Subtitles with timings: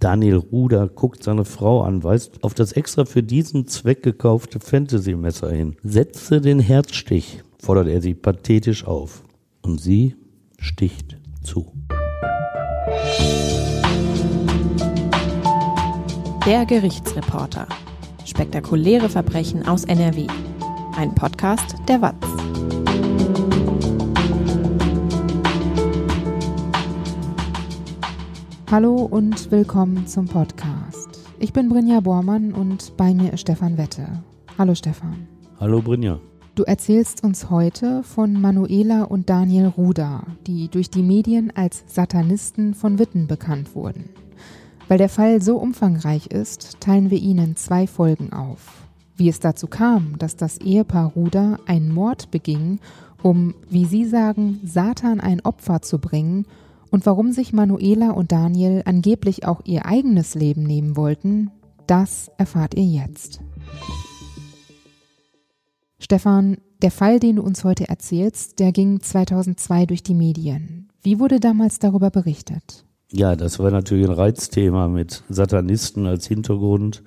[0.00, 5.50] Daniel Ruder guckt seine Frau an, weist auf das extra für diesen Zweck gekaufte Fantasy-Messer
[5.50, 5.76] hin.
[5.82, 9.22] Setze den Herzstich, fordert er sie pathetisch auf.
[9.60, 10.16] Und sie
[10.58, 11.70] sticht zu.
[16.46, 17.68] Der Gerichtsreporter.
[18.24, 20.26] Spektakuläre Verbrechen aus NRW.
[20.96, 22.79] Ein Podcast der WAZ.
[28.70, 31.08] Hallo und willkommen zum Podcast.
[31.40, 34.06] Ich bin Brinja Bormann und bei mir ist Stefan Wette.
[34.58, 35.26] Hallo Stefan.
[35.58, 36.20] Hallo Brinja.
[36.54, 42.74] Du erzählst uns heute von Manuela und Daniel Ruda, die durch die Medien als Satanisten
[42.74, 44.08] von Witten bekannt wurden.
[44.86, 48.84] Weil der Fall so umfangreich ist, teilen wir Ihnen zwei Folgen auf.
[49.16, 52.78] Wie es dazu kam, dass das Ehepaar Ruda einen Mord beging,
[53.20, 56.46] um, wie Sie sagen, Satan ein Opfer zu bringen
[56.90, 61.50] und warum sich Manuela und Daniel angeblich auch ihr eigenes Leben nehmen wollten,
[61.86, 63.40] das erfahrt ihr jetzt.
[65.98, 70.88] Stefan, der Fall, den du uns heute erzählst, der ging 2002 durch die Medien.
[71.02, 72.84] Wie wurde damals darüber berichtet?
[73.12, 77.02] Ja, das war natürlich ein Reizthema mit Satanisten als Hintergrund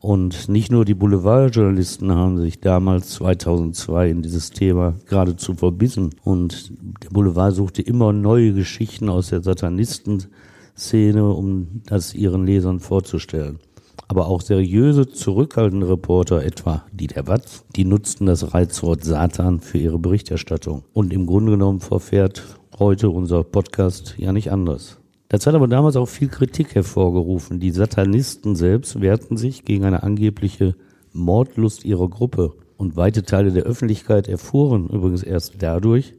[0.00, 6.10] und nicht nur die Boulevardjournalisten haben sich damals 2002 in dieses Thema geradezu verbissen.
[6.22, 13.58] Und der Boulevard suchte immer neue Geschichten aus der Satanistenszene, um das ihren Lesern vorzustellen.
[14.06, 19.78] Aber auch seriöse, zurückhaltende Reporter, etwa die der Watz, die nutzten das Reizwort Satan für
[19.78, 20.84] ihre Berichterstattung.
[20.92, 22.44] Und im Grunde genommen verfährt
[22.78, 24.97] heute unser Podcast ja nicht anders.
[25.28, 27.60] Das hat aber damals auch viel Kritik hervorgerufen.
[27.60, 30.74] Die Satanisten selbst wehrten sich gegen eine angebliche
[31.12, 32.54] Mordlust ihrer Gruppe.
[32.78, 36.14] Und weite Teile der Öffentlichkeit erfuhren übrigens erst dadurch,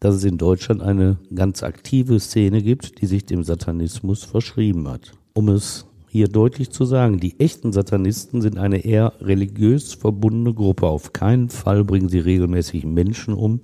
[0.00, 5.12] dass es in Deutschland eine ganz aktive Szene gibt, die sich dem Satanismus verschrieben hat.
[5.34, 10.86] Um es hier deutlich zu sagen, die echten Satanisten sind eine eher religiös verbundene Gruppe.
[10.86, 13.60] Auf keinen Fall bringen sie regelmäßig Menschen um,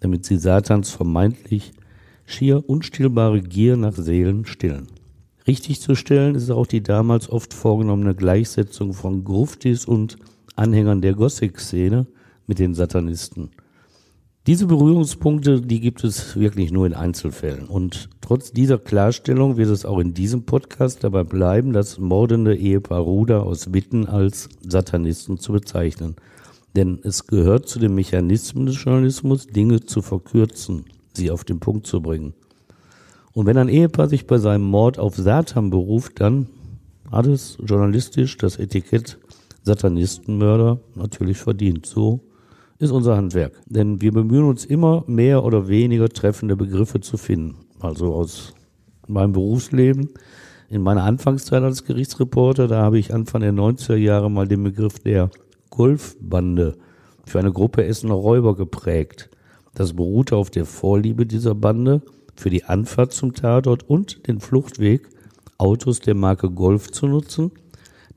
[0.00, 1.72] damit sie Satans vermeintlich
[2.26, 4.88] schier unstillbare Gier nach Seelen stillen.
[5.46, 10.16] Richtig zu stellen ist auch die damals oft vorgenommene Gleichsetzung von Gruftis und
[10.54, 12.06] Anhängern der Gothic-Szene
[12.46, 13.50] mit den Satanisten.
[14.46, 17.66] Diese Berührungspunkte, die gibt es wirklich nur in Einzelfällen.
[17.68, 23.02] Und trotz dieser Klarstellung wird es auch in diesem Podcast dabei bleiben, das mordende Ehepaar
[23.02, 26.16] Ruder aus Witten als Satanisten zu bezeichnen.
[26.74, 31.86] Denn es gehört zu den Mechanismen des Journalismus, Dinge zu verkürzen sie auf den Punkt
[31.86, 32.34] zu bringen.
[33.32, 36.48] Und wenn ein Ehepaar sich bei seinem Mord auf Satan beruft, dann
[37.10, 39.18] hat es journalistisch das Etikett
[39.62, 41.86] Satanistenmörder natürlich verdient.
[41.86, 42.20] So
[42.78, 43.52] ist unser Handwerk.
[43.66, 47.56] Denn wir bemühen uns immer mehr oder weniger treffende Begriffe zu finden.
[47.80, 48.54] Also aus
[49.06, 50.10] meinem Berufsleben.
[50.68, 54.98] In meiner Anfangszeit als Gerichtsreporter, da habe ich Anfang der 90er Jahre mal den Begriff
[55.00, 55.30] der
[55.70, 56.76] Golfbande
[57.24, 59.30] für eine Gruppe Essener Räuber geprägt.
[59.74, 62.02] Das beruhte auf der Vorliebe dieser Bande
[62.34, 65.08] für die Anfahrt zum Tatort und den Fluchtweg,
[65.58, 67.52] Autos der Marke Golf zu nutzen,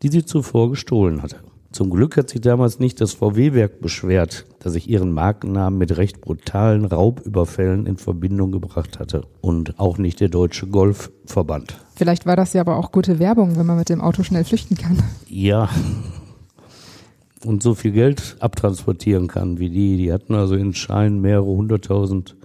[0.02, 1.38] die sie zuvor gestohlen hatte.
[1.72, 6.22] Zum Glück hat sich damals nicht das VW-Werk beschwert, dass ich ihren Markennamen mit recht
[6.22, 9.24] brutalen Raubüberfällen in Verbindung gebracht hatte.
[9.42, 11.78] Und auch nicht der Deutsche Golfverband.
[11.96, 14.78] Vielleicht war das ja aber auch gute Werbung, wenn man mit dem Auto schnell flüchten
[14.78, 15.04] kann.
[15.28, 15.70] Ja,
[17.46, 19.98] und so viel Geld abtransportieren kann wie die.
[19.98, 22.36] Die hatten also in Scheinen mehrere hunderttausend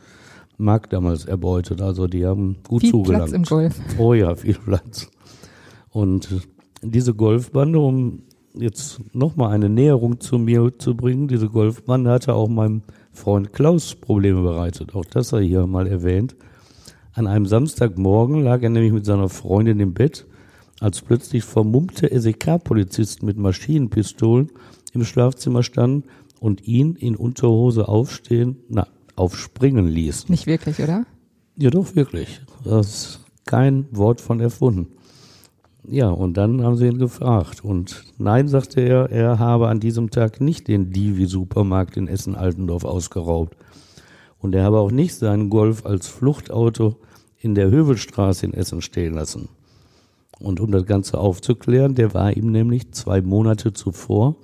[0.59, 1.81] Mark damals erbeutet.
[1.81, 3.31] Also die haben gut viel zugelangt.
[3.31, 3.81] Platz im Golf.
[3.99, 5.11] Oh ja, viel Platz.
[5.91, 6.29] Und
[6.83, 8.23] diese Golfbande, um
[8.55, 12.83] jetzt nochmal eine Näherung zu mir zu bringen, diese Golfbande hatte auch meinem
[13.13, 14.95] Freund Klaus Probleme bereitet.
[14.95, 16.37] Auch das er hier mal erwähnt.
[17.13, 20.27] An einem Samstagmorgen lag er nämlich mit seiner Freundin im Bett,
[20.81, 24.51] als plötzlich vermummte SEK-Polizisten mit Maschinenpistolen
[24.93, 26.05] im Schlafzimmer standen
[26.41, 30.31] und ihn in Unterhose aufstehen, na, aufspringen ließen.
[30.31, 31.05] Nicht wirklich, oder?
[31.57, 32.41] Ja, doch, wirklich.
[32.65, 34.89] Das ist kein Wort von erfunden.
[35.87, 37.65] Ja, und dann haben sie ihn gefragt.
[37.65, 43.57] Und nein, sagte er, er habe an diesem Tag nicht den Divi-Supermarkt in Essen-Altendorf ausgeraubt.
[44.39, 46.97] Und er habe auch nicht seinen Golf als Fluchtauto
[47.39, 49.49] in der Hövelstraße in Essen stehen lassen.
[50.41, 54.37] Und um das Ganze aufzuklären, der war ihm nämlich zwei Monate zuvor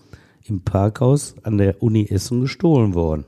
[0.45, 3.25] im Parkhaus an der Uni Essen gestohlen worden.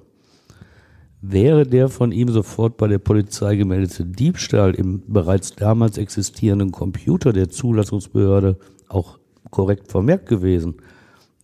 [1.21, 7.33] Wäre der von ihm sofort bei der Polizei gemeldete Diebstahl im bereits damals existierenden Computer
[7.33, 8.57] der Zulassungsbehörde
[8.89, 9.19] auch
[9.51, 10.77] korrekt vermerkt gewesen,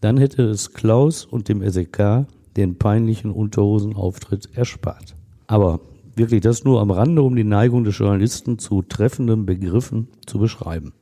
[0.01, 2.27] dann hätte es Klaus und dem SEK
[2.57, 5.17] den peinlichen Unterhosenauftritt erspart.
[5.47, 5.81] Aber
[6.15, 10.93] wirklich das nur am Rande, um die Neigung des Journalisten zu treffenden Begriffen zu beschreiben.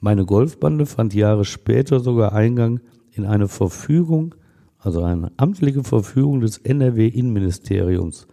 [0.00, 2.80] Meine Golfbande fand Jahre später sogar Eingang
[3.12, 4.34] in eine Verfügung,
[4.78, 8.26] also eine amtliche Verfügung des NRW-Innenministeriums.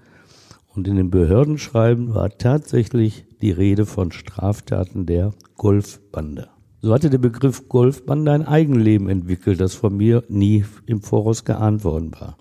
[0.74, 6.48] Und in dem Behördenschreiben war tatsächlich die Rede von Straftaten der Golfbande.
[6.81, 11.84] So hatte der Begriff Golfbande ein Eigenleben entwickelt, das von mir nie im Voraus geahnt
[11.84, 12.38] worden war.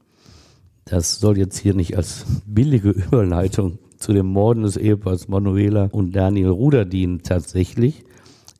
[0.84, 6.14] Das soll jetzt hier nicht als billige Überleitung zu dem Morden des Ehepaars Manuela und
[6.14, 7.22] Daniel Ruder dienen.
[7.22, 8.04] Tatsächlich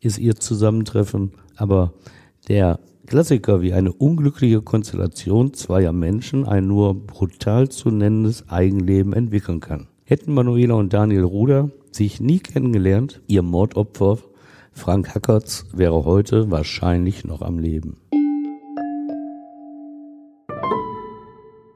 [0.06, 1.92] ist ihr Zusammentreffen aber
[2.48, 9.60] der Klassiker, wie eine unglückliche Konstellation zweier Menschen ein nur brutal zu nennendes Eigenleben entwickeln
[9.60, 9.88] kann.
[10.04, 14.18] Hätten Manuela und Daniel Ruder sich nie kennengelernt, ihr Mordopfer
[14.72, 17.96] Frank Hackertz wäre heute wahrscheinlich noch am Leben.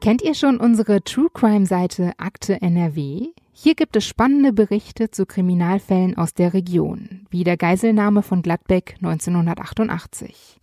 [0.00, 3.26] Kennt ihr schon unsere True Crime Seite Akte NRW?
[3.52, 8.94] Hier gibt es spannende Berichte zu Kriminalfällen aus der Region, wie der Geiselnahme von Gladbeck
[9.02, 10.58] 1988.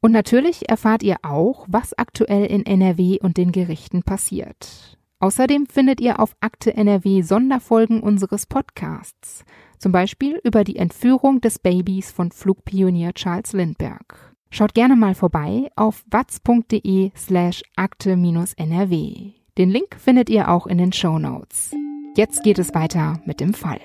[0.00, 4.96] Und natürlich erfahrt ihr auch, was aktuell in NRW und den Gerichten passiert.
[5.18, 9.44] Außerdem findet ihr auf Akte NRW Sonderfolgen unseres Podcasts,
[9.76, 14.29] zum Beispiel über die Entführung des Babys von Flugpionier Charles Lindbergh.
[14.52, 19.32] Schaut gerne mal vorbei auf watz.de slash akte-nrw.
[19.56, 21.70] Den Link findet ihr auch in den Show Notes.
[22.16, 23.80] Jetzt geht es weiter mit dem Fall.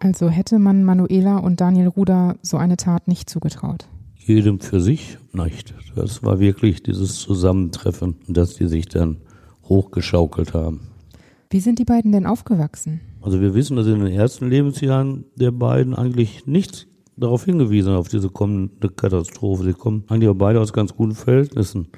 [0.00, 3.88] Also hätte man Manuela und Daniel Ruder so eine Tat nicht zugetraut.
[4.16, 5.74] Jedem für sich nicht.
[5.94, 9.18] Das war wirklich dieses Zusammentreffen, dass die sich dann
[9.68, 10.88] hochgeschaukelt haben.
[11.48, 13.00] Wie sind die beiden denn aufgewachsen?
[13.22, 18.08] Also wir wissen, dass in den ersten Lebensjahren der beiden eigentlich nichts darauf hingewiesen auf
[18.08, 19.64] diese kommende Katastrophe.
[19.64, 21.88] Sie kommen eigentlich auch beide aus ganz guten Verhältnissen.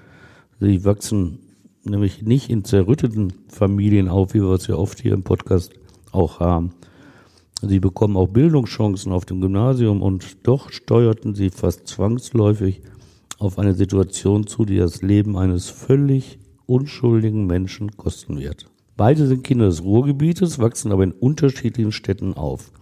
[0.61, 1.39] Sie wachsen
[1.85, 5.73] nämlich nicht in zerrütteten Familien auf, wie wir es ja oft hier im Podcast
[6.13, 6.73] auch haben.
[7.63, 12.83] Sie bekommen auch Bildungschancen auf dem Gymnasium und doch steuerten sie fast zwangsläufig
[13.39, 18.67] auf eine Situation zu, die das Leben eines völlig unschuldigen Menschen kosten wird.
[18.97, 22.73] Beide sind Kinder des Ruhrgebietes, wachsen aber in unterschiedlichen Städten auf.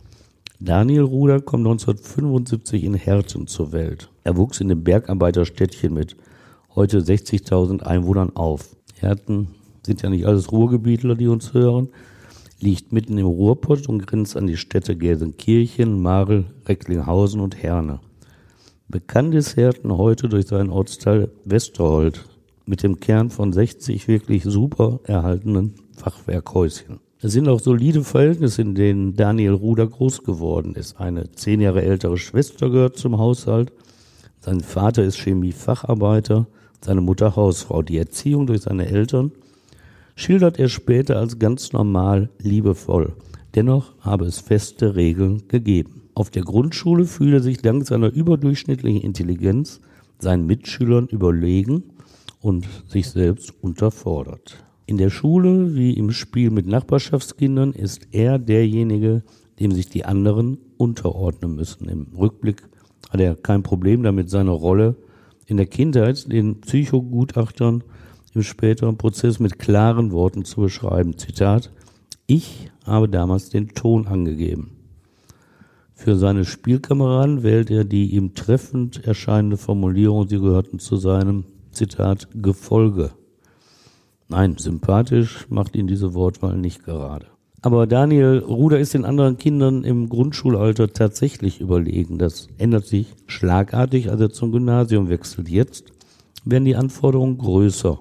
[0.64, 4.08] Daniel Ruder kommt 1975 in Herten zur Welt.
[4.22, 6.16] Er wuchs in dem Bergarbeiterstädtchen mit
[6.75, 8.75] heute 60.000 Einwohnern auf.
[8.94, 9.49] Herten
[9.84, 11.90] sind ja nicht alles Ruhrgebietler, die uns hören,
[12.61, 18.00] liegt mitten im Ruhrpott und grenzt an die Städte Gelsenkirchen, Marl, Recklinghausen und Herne.
[18.88, 22.25] Bekannt ist Herten heute durch seinen Ortsteil Westerhold
[22.64, 27.03] mit dem Kern von 60 wirklich super erhaltenen Fachwerkhäuschen.
[27.25, 31.00] Es sind auch solide Verhältnisse, in denen Daniel Ruder groß geworden ist.
[31.00, 33.73] Eine zehn Jahre ältere Schwester gehört zum Haushalt.
[34.41, 36.47] Sein Vater ist Chemiefacharbeiter,
[36.82, 37.81] seine Mutter Hausfrau.
[37.81, 39.32] Die Erziehung durch seine Eltern
[40.17, 43.15] schildert er später als ganz normal, liebevoll.
[43.55, 46.03] Dennoch habe es feste Regeln gegeben.
[46.12, 49.81] Auf der Grundschule fühle er sich dank seiner überdurchschnittlichen Intelligenz
[50.19, 51.85] seinen Mitschülern überlegen
[52.43, 54.62] und sich selbst unterfordert.
[54.86, 59.22] In der Schule wie im Spiel mit Nachbarschaftskindern ist er derjenige,
[59.58, 61.88] dem sich die anderen unterordnen müssen.
[61.88, 62.62] Im Rückblick
[63.10, 64.96] hat er kein Problem damit, seine Rolle
[65.46, 67.82] in der Kindheit den Psychogutachtern
[68.34, 71.16] im späteren Prozess mit klaren Worten zu beschreiben.
[71.16, 71.70] Zitat,
[72.26, 74.72] ich habe damals den Ton angegeben.
[75.92, 82.28] Für seine Spielkameraden wählt er die ihm treffend erscheinende Formulierung, sie gehörten zu seinem, Zitat,
[82.35, 83.12] Gefolge.
[84.28, 87.26] Nein, sympathisch macht ihn diese Wortwahl nicht gerade.
[87.62, 92.19] Aber Daniel Ruder ist den anderen Kindern im Grundschulalter tatsächlich überlegen.
[92.19, 95.49] Das ändert sich schlagartig, als er zum Gymnasium wechselt.
[95.49, 95.93] Jetzt
[96.45, 98.00] werden die Anforderungen größer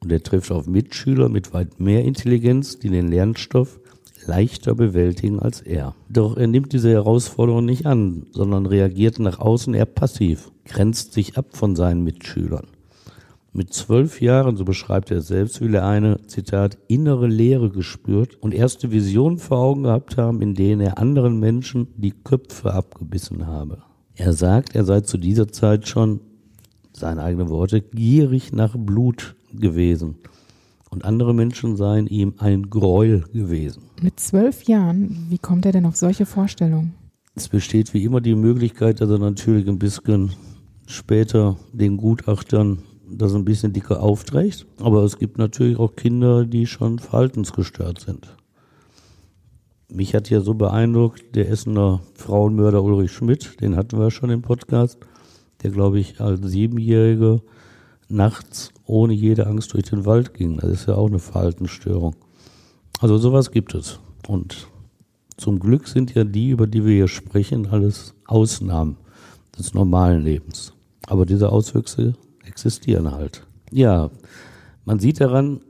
[0.00, 3.80] und er trifft auf Mitschüler mit weit mehr Intelligenz, die den Lernstoff
[4.26, 5.94] leichter bewältigen als er.
[6.08, 11.36] Doch er nimmt diese Herausforderung nicht an, sondern reagiert nach außen eher passiv, grenzt sich
[11.36, 12.68] ab von seinen Mitschülern.
[13.54, 18.54] Mit zwölf Jahren, so beschreibt er selbst, will er eine, Zitat, innere Leere gespürt und
[18.54, 23.82] erste Visionen vor Augen gehabt haben, in denen er anderen Menschen die Köpfe abgebissen habe.
[24.14, 26.20] Er sagt, er sei zu dieser Zeit schon,
[26.94, 30.16] seine eigenen Worte, gierig nach Blut gewesen.
[30.88, 33.82] Und andere Menschen seien ihm ein Gräuel gewesen.
[34.00, 36.94] Mit zwölf Jahren, wie kommt er denn auf solche Vorstellungen?
[37.34, 40.32] Es besteht wie immer die Möglichkeit, dass er natürlich ein bisschen
[40.86, 42.78] später den Gutachtern
[43.18, 44.66] das ein bisschen dicker aufträgt.
[44.80, 48.36] Aber es gibt natürlich auch Kinder, die schon verhaltensgestört sind.
[49.90, 54.40] Mich hat ja so beeindruckt der Essener Frauenmörder Ulrich Schmidt, den hatten wir schon im
[54.40, 54.98] Podcast,
[55.62, 57.42] der, glaube ich, als Siebenjährige
[58.08, 60.56] nachts ohne jede Angst durch den Wald ging.
[60.58, 62.14] Das ist ja auch eine Verhaltensstörung.
[63.00, 64.00] Also sowas gibt es.
[64.26, 64.68] Und
[65.36, 68.96] Zum Glück sind ja die, über die wir hier sprechen, alles Ausnahmen
[69.58, 70.72] des normalen Lebens.
[71.06, 72.14] Aber diese Auswüchse
[72.52, 73.42] existieren halt.
[73.70, 74.10] Ja,
[74.84, 75.60] man sieht daran,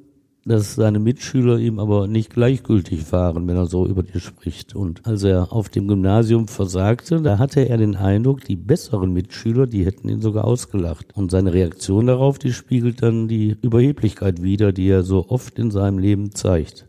[0.45, 4.75] dass seine Mitschüler ihm aber nicht gleichgültig waren, wenn er so über die spricht.
[4.75, 9.69] Und als er auf dem Gymnasium versagte, da hatte er den Eindruck, die besseren Mitschüler,
[9.69, 11.17] die hätten ihn sogar ausgelacht.
[11.17, 15.71] Und seine Reaktion darauf, die spiegelt dann die Überheblichkeit wider, die er so oft in
[15.71, 16.87] seinem Leben zeigt.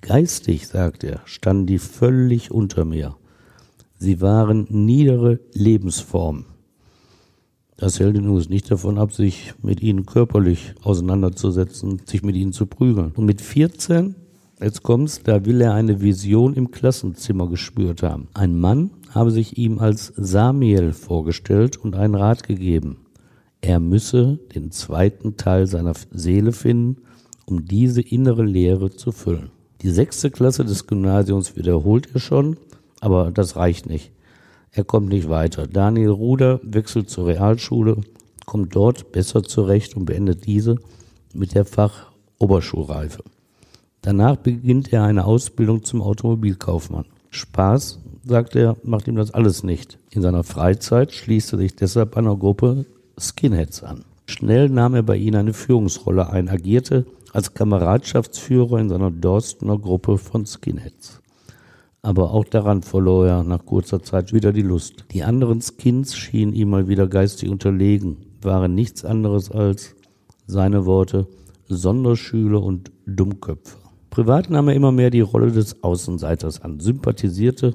[0.00, 3.16] Geistig, sagt er, standen die völlig unter mir.
[3.98, 6.53] Sie waren niedere Lebensformen.
[7.76, 12.52] Das hält ihn übrigens nicht davon ab, sich mit ihnen körperlich auseinanderzusetzen, sich mit ihnen
[12.52, 13.12] zu prügeln.
[13.16, 14.14] Und mit 14,
[14.60, 18.28] jetzt kommt's, da will er eine Vision im Klassenzimmer gespürt haben.
[18.32, 22.98] Ein Mann habe sich ihm als Samuel vorgestellt und einen Rat gegeben.
[23.60, 27.02] Er müsse den zweiten Teil seiner Seele finden,
[27.46, 29.50] um diese innere Leere zu füllen.
[29.82, 32.56] Die sechste Klasse des Gymnasiums wiederholt er schon,
[33.00, 34.12] aber das reicht nicht.
[34.76, 35.68] Er kommt nicht weiter.
[35.68, 37.98] Daniel Ruder wechselt zur Realschule,
[38.44, 40.78] kommt dort besser zurecht und beendet diese
[41.32, 43.22] mit der Fachoberschulreife.
[44.02, 47.04] Danach beginnt er eine Ausbildung zum Automobilkaufmann.
[47.30, 49.98] Spaß, sagt er, macht ihm das alles nicht.
[50.10, 52.84] In seiner Freizeit schließt er sich deshalb einer Gruppe
[53.16, 54.04] Skinheads an.
[54.26, 60.18] Schnell nahm er bei ihnen eine Führungsrolle ein, agierte als Kameradschaftsführer in seiner Dorstener Gruppe
[60.18, 61.20] von Skinheads
[62.04, 65.06] aber auch daran verlor er nach kurzer Zeit wieder die Lust.
[65.12, 69.96] Die anderen Skins schienen ihm mal wieder geistig unterlegen, waren nichts anderes als
[70.46, 71.26] seine Worte
[71.66, 73.78] Sonderschüler und Dummköpfe.
[74.10, 77.74] Privat nahm er immer mehr die Rolle des Außenseiters an, sympathisierte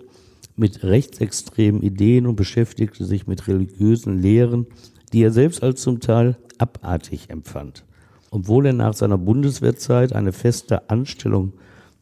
[0.56, 4.68] mit rechtsextremen Ideen und beschäftigte sich mit religiösen Lehren,
[5.12, 7.84] die er selbst als zum Teil abartig empfand.
[8.30, 11.54] Obwohl er nach seiner Bundeswehrzeit eine feste Anstellung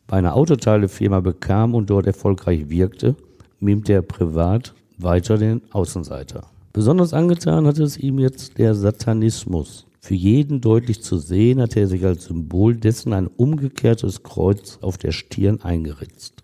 [0.07, 3.15] bei einer Autoteilefirma bekam und dort erfolgreich wirkte,
[3.59, 6.47] mimte er privat weiter den Außenseiter.
[6.73, 9.85] Besonders angetan hatte es ihm jetzt der Satanismus.
[9.99, 14.97] Für jeden deutlich zu sehen, hatte er sich als Symbol dessen ein umgekehrtes Kreuz auf
[14.97, 16.43] der Stirn eingeritzt.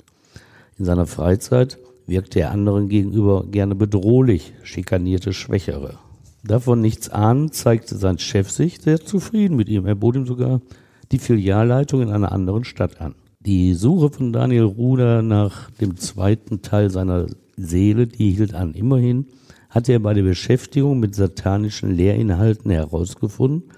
[0.77, 5.98] In seiner Freizeit wirkte er anderen gegenüber gerne bedrohlich, schikanierte Schwächere.
[6.43, 9.86] Davon nichts ahnend zeigte sein Chef sich sehr zufrieden mit ihm.
[9.86, 10.60] Er bot ihm sogar
[11.13, 13.15] die Filialleitung in einer anderen Stadt an.
[13.45, 18.73] Die Suche von Daniel Ruder nach dem zweiten Teil seiner Seele, die hielt an.
[18.73, 19.25] Immerhin
[19.69, 23.69] hatte er bei der Beschäftigung mit satanischen Lehrinhalten herausgefunden,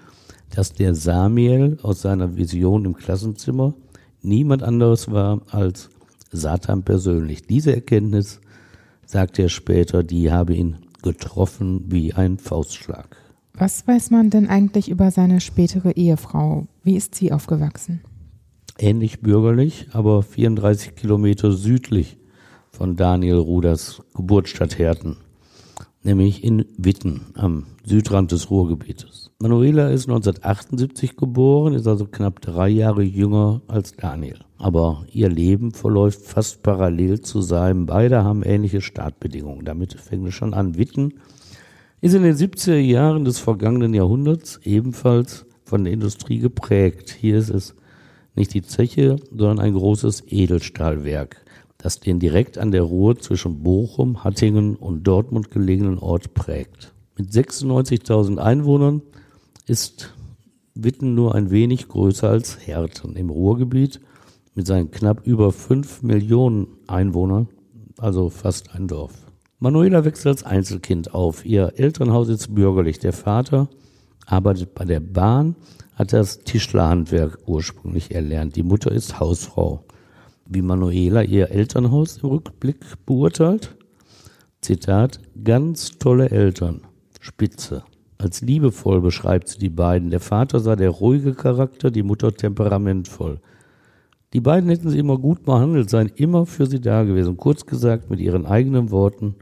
[0.54, 3.74] dass der Samuel aus seiner Vision im Klassenzimmer
[4.22, 5.90] niemand anderes war als
[6.30, 7.42] Satan persönlich.
[7.42, 8.40] Diese Erkenntnis,
[9.04, 13.16] sagte er später, die habe ihn getroffen wie ein Faustschlag.
[13.54, 16.66] Was weiß man denn eigentlich über seine spätere Ehefrau?
[16.84, 18.02] Wie ist sie aufgewachsen?
[18.78, 22.18] Ähnlich bürgerlich, aber 34 Kilometer südlich
[22.70, 25.16] von Daniel Ruders Geburtsstadt Herten,
[26.02, 29.30] nämlich in Witten am Südrand des Ruhrgebietes.
[29.38, 34.38] Manuela ist 1978 geboren, ist also knapp drei Jahre jünger als Daniel.
[34.58, 37.84] Aber ihr Leben verläuft fast parallel zu seinem.
[37.84, 39.66] Beide haben ähnliche Startbedingungen.
[39.66, 40.78] Damit fängt es schon an.
[40.78, 41.14] Witten
[42.00, 47.10] ist in den 70er Jahren des vergangenen Jahrhunderts ebenfalls von der Industrie geprägt.
[47.10, 47.74] Hier ist es
[48.36, 51.44] nicht die Zeche, sondern ein großes Edelstahlwerk,
[51.78, 56.92] das den direkt an der Ruhr zwischen Bochum, Hattingen und Dortmund gelegenen Ort prägt.
[57.16, 59.02] Mit 96.000 Einwohnern
[59.66, 60.14] ist
[60.74, 64.00] Witten nur ein wenig größer als Herten im Ruhrgebiet
[64.54, 67.48] mit seinen knapp über 5 Millionen Einwohnern,
[67.96, 69.12] also fast ein Dorf.
[69.58, 71.46] Manuela wächst als Einzelkind auf.
[71.46, 72.98] Ihr Elternhaus ist bürgerlich.
[72.98, 73.68] Der Vater
[74.26, 75.56] arbeitet bei der Bahn
[75.96, 78.54] hat das Tischlerhandwerk ursprünglich erlernt.
[78.54, 79.84] Die Mutter ist Hausfrau.
[80.46, 83.74] Wie Manuela ihr Elternhaus im Rückblick beurteilt?
[84.60, 86.82] Zitat, ganz tolle Eltern,
[87.20, 87.82] spitze.
[88.18, 90.10] Als liebevoll beschreibt sie die beiden.
[90.10, 93.40] Der Vater sei der ruhige Charakter, die Mutter temperamentvoll.
[94.32, 97.36] Die beiden hätten sie immer gut behandelt, seien immer für sie da gewesen.
[97.36, 99.36] Kurz gesagt, mit ihren eigenen Worten,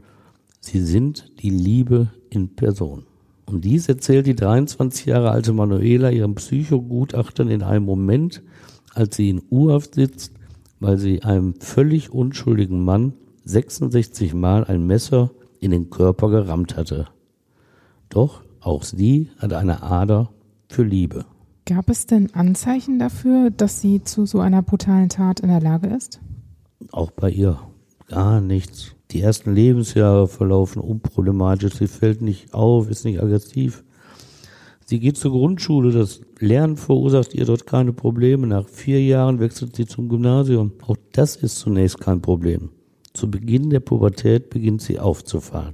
[0.59, 3.05] sie sind die Liebe in Person.
[3.45, 8.41] Und dies erzählt die 23 Jahre alte Manuela ihrem Psychogutachtern in einem Moment,
[8.93, 10.33] als sie in U-Haft sitzt,
[10.79, 17.07] weil sie einem völlig unschuldigen Mann 66 Mal ein Messer in den Körper gerammt hatte.
[18.09, 20.31] Doch auch sie hat eine Ader
[20.67, 21.25] für Liebe.
[21.65, 25.87] Gab es denn Anzeichen dafür, dass sie zu so einer brutalen Tat in der Lage
[25.87, 26.19] ist?
[26.91, 27.59] Auch bei ihr
[28.07, 28.95] gar nichts.
[29.11, 31.75] Die ersten Lebensjahre verlaufen unproblematisch.
[31.75, 33.83] Sie fällt nicht auf, ist nicht aggressiv.
[34.87, 38.45] Sie geht zur Grundschule, das Lernen verursacht ihr dort keine Probleme.
[38.45, 40.73] Nach vier Jahren wechselt sie zum Gymnasium.
[40.85, 42.69] Auch das ist zunächst kein Problem.
[43.13, 45.73] Zu Beginn der Pubertät beginnt sie aufzufallen,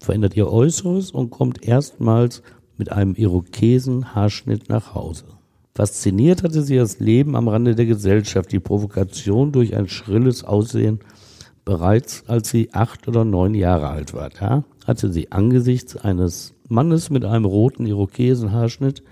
[0.00, 2.42] verändert ihr Äußeres und kommt erstmals
[2.76, 5.26] mit einem Irokesen-Haarschnitt nach Hause.
[5.74, 11.00] Fasziniert hatte sie das Leben am Rande der Gesellschaft, die Provokation durch ein schrilles Aussehen
[11.64, 14.30] bereits als sie acht oder neun Jahre alt war.
[14.30, 19.02] Da hatte sie angesichts eines Mannes mit einem roten Irokesenhaarschnitt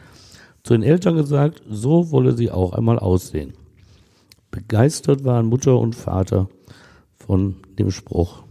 [0.62, 3.54] zu den Eltern gesagt, so wolle sie auch einmal aussehen.
[4.50, 6.48] Begeistert waren Mutter und Vater
[7.16, 8.42] von dem Spruch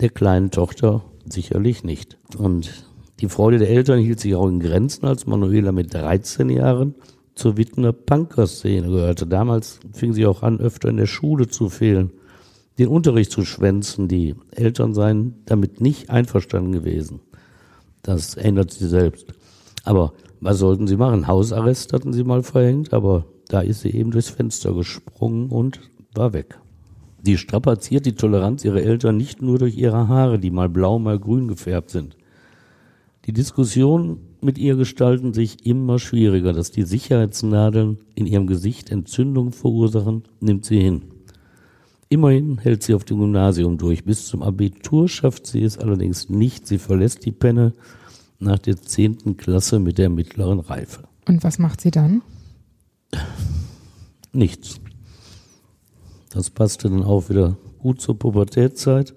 [0.00, 2.16] der kleinen Tochter sicherlich nicht.
[2.36, 2.86] Und
[3.20, 6.94] die Freude der Eltern hielt sich auch in Grenzen, als Manuela mit 13 Jahren
[7.34, 9.26] zur Wittener Punker-Szene gehörte.
[9.26, 12.12] Damals fing sie auch an, öfter in der Schule zu fehlen,
[12.78, 14.08] den Unterricht zu schwänzen.
[14.08, 17.20] Die Eltern seien damit nicht einverstanden gewesen.
[18.02, 19.34] Das ändert sie selbst.
[19.84, 21.26] Aber was sollten sie machen?
[21.26, 25.80] Hausarrest hatten sie mal verhängt, aber da ist sie eben durchs Fenster gesprungen und
[26.14, 26.58] war weg.
[27.22, 31.18] Sie strapaziert die Toleranz ihrer Eltern nicht nur durch ihre Haare, die mal blau, mal
[31.18, 32.16] grün gefärbt sind.
[33.26, 36.52] Die Diskussion mit ihr gestalten sich immer schwieriger.
[36.52, 41.02] Dass die Sicherheitsnadeln in ihrem Gesicht Entzündungen verursachen, nimmt sie hin.
[42.10, 44.04] Immerhin hält sie auf dem Gymnasium durch.
[44.04, 46.66] Bis zum Abitur schafft sie es allerdings nicht.
[46.66, 47.74] Sie verlässt die Penne
[48.38, 51.04] nach der zehnten Klasse mit der mittleren Reife.
[51.26, 52.22] Und was macht sie dann?
[54.32, 54.80] Nichts.
[56.30, 59.14] Das passte dann auch wieder gut zur Pubertätzeit.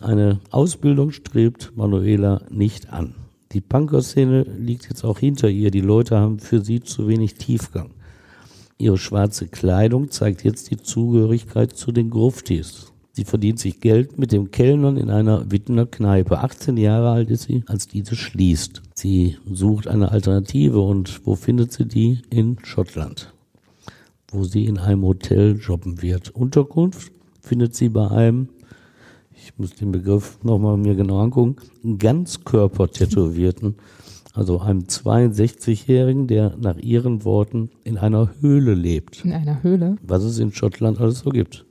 [0.00, 3.14] Eine Ausbildung strebt Manuela nicht an.
[3.52, 5.70] Die Punker-Szene liegt jetzt auch hinter ihr.
[5.70, 7.90] Die Leute haben für sie zu wenig Tiefgang.
[8.80, 12.92] Ihre schwarze Kleidung zeigt jetzt die Zugehörigkeit zu den Gruftis.
[13.12, 16.38] Sie verdient sich Geld mit dem Kellnern in einer Wittener Kneipe.
[16.38, 18.80] 18 Jahre alt ist sie, als diese schließt.
[18.94, 22.22] Sie sucht eine Alternative und wo findet sie die?
[22.30, 23.34] In Schottland,
[24.28, 26.30] wo sie in einem Hotel jobben wird.
[26.30, 28.48] Unterkunft findet sie bei einem,
[29.36, 31.56] ich muss den Begriff nochmal mir genau angucken,
[31.98, 33.74] Ganzkörper-Tätowierten
[34.32, 39.24] also einem 62-Jährigen, der nach ihren Worten in einer Höhle lebt.
[39.24, 39.96] In einer Höhle?
[40.02, 41.66] Was es in Schottland alles so gibt.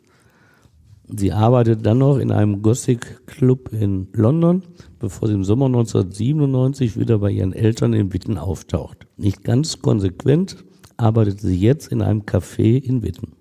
[1.12, 4.62] Sie arbeitet dann noch in einem Gothic Club in London,
[5.00, 9.08] bevor sie im Sommer 1997 wieder bei ihren Eltern in Witten auftaucht.
[9.18, 10.64] Nicht ganz konsequent
[10.98, 13.34] arbeitet sie jetzt in einem Café in Witten.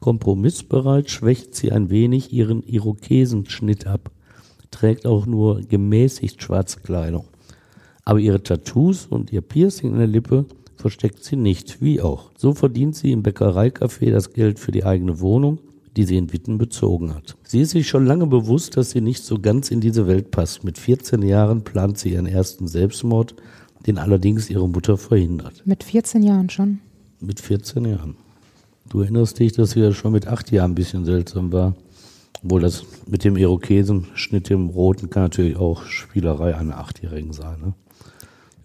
[0.00, 4.10] Kompromissbereit schwächt sie ein wenig ihren Irokesenschnitt ab,
[4.70, 7.26] trägt auch nur gemäßigt schwarze Kleidung.
[8.04, 12.30] Aber ihre Tattoos und ihr Piercing in der Lippe versteckt sie nicht, wie auch.
[12.36, 15.58] So verdient sie im Bäckereicafé das Geld für die eigene Wohnung,
[15.96, 17.36] die sie in Witten bezogen hat.
[17.44, 20.64] Sie ist sich schon lange bewusst, dass sie nicht so ganz in diese Welt passt.
[20.64, 23.34] Mit 14 Jahren plant sie ihren ersten Selbstmord,
[23.86, 25.62] den allerdings ihre Mutter verhindert.
[25.64, 26.80] Mit 14 Jahren schon?
[27.20, 28.16] Mit 14 Jahren.
[28.88, 31.74] Du erinnerst dich, dass sie ja schon mit acht Jahren ein bisschen seltsam war.
[32.42, 37.60] Obwohl das mit dem Irokesenschnitt im Roten kann natürlich auch Spielerei einer Achtjährigen sein.
[37.60, 37.74] Ne?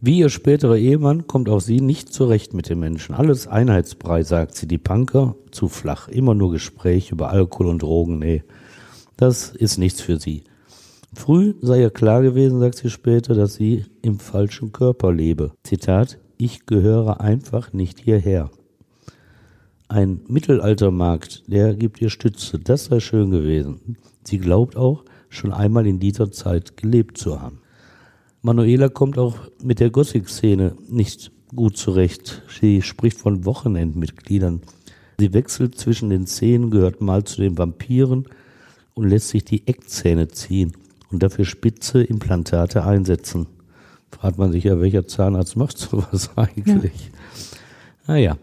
[0.02, 3.16] Wie ihr späterer Ehemann kommt auch sie nicht zurecht mit den Menschen.
[3.16, 4.66] Alles einheitsbrei, sagt sie.
[4.66, 6.08] Die Punker zu flach.
[6.08, 8.20] Immer nur Gespräch über Alkohol und Drogen.
[8.20, 8.44] Nee,
[9.18, 10.46] das ist nichts für sie.
[11.14, 15.52] Früh sei ihr klar gewesen, sagt sie später, dass sie im falschen Körper lebe.
[15.64, 18.52] Zitat, ich gehöre einfach nicht hierher.
[19.90, 22.58] Ein Mittelaltermarkt, der gibt ihr Stütze.
[22.58, 23.98] Das sei schön gewesen.
[24.24, 27.60] Sie glaubt auch, schon einmal in dieser Zeit gelebt zu haben.
[28.42, 32.42] Manuela kommt auch mit der Gothic-Szene nicht gut zurecht.
[32.60, 34.62] Sie spricht von Wochenendmitgliedern.
[35.20, 38.26] Sie wechselt zwischen den Szenen, gehört mal zu den Vampiren
[38.94, 40.72] und lässt sich die Eckzähne ziehen
[41.12, 43.48] und dafür spitze Implantate einsetzen.
[44.12, 47.12] Fragt man sich ja, welcher Zahnarzt macht sowas eigentlich?
[48.06, 48.14] Ja.
[48.14, 48.38] Naja.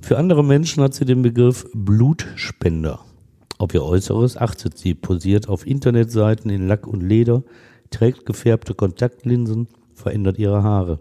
[0.00, 3.00] Für andere Menschen hat sie den Begriff Blutspender.
[3.58, 7.42] Auf ihr Äußeres achtet sie, posiert auf Internetseiten in Lack und Leder,
[7.94, 10.98] trägt gefärbte Kontaktlinsen, verändert ihre Haare.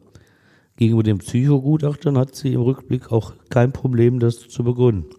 [0.77, 5.09] Gegenüber den Psychogutachtern hat sie im Rückblick auch kein Problem, das zu begründen.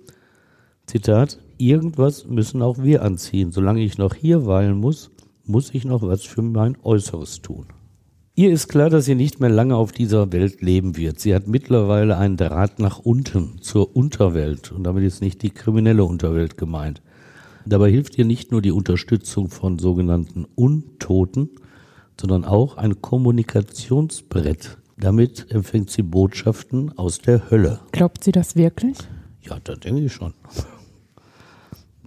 [0.87, 3.53] Zitat, irgendwas müssen auch wir anziehen.
[3.53, 5.11] Solange ich noch hier weilen muss,
[5.47, 7.67] muss ich noch was für mein Äußeres tun.
[8.37, 11.21] Ihr ist klar, dass sie nicht mehr lange auf dieser Welt leben wird.
[11.21, 14.73] Sie hat mittlerweile einen Draht nach unten, zur Unterwelt.
[14.73, 17.01] Und damit ist nicht die kriminelle Unterwelt gemeint.
[17.65, 21.49] Dabei hilft ihr nicht nur die Unterstützung von sogenannten Untoten,
[22.21, 24.79] sondern auch ein Kommunikationsbrett.
[24.97, 27.81] Damit empfängt sie Botschaften aus der Hölle.
[27.93, 28.99] Glaubt sie das wirklich?
[29.43, 30.35] Ja, da denke ich schon.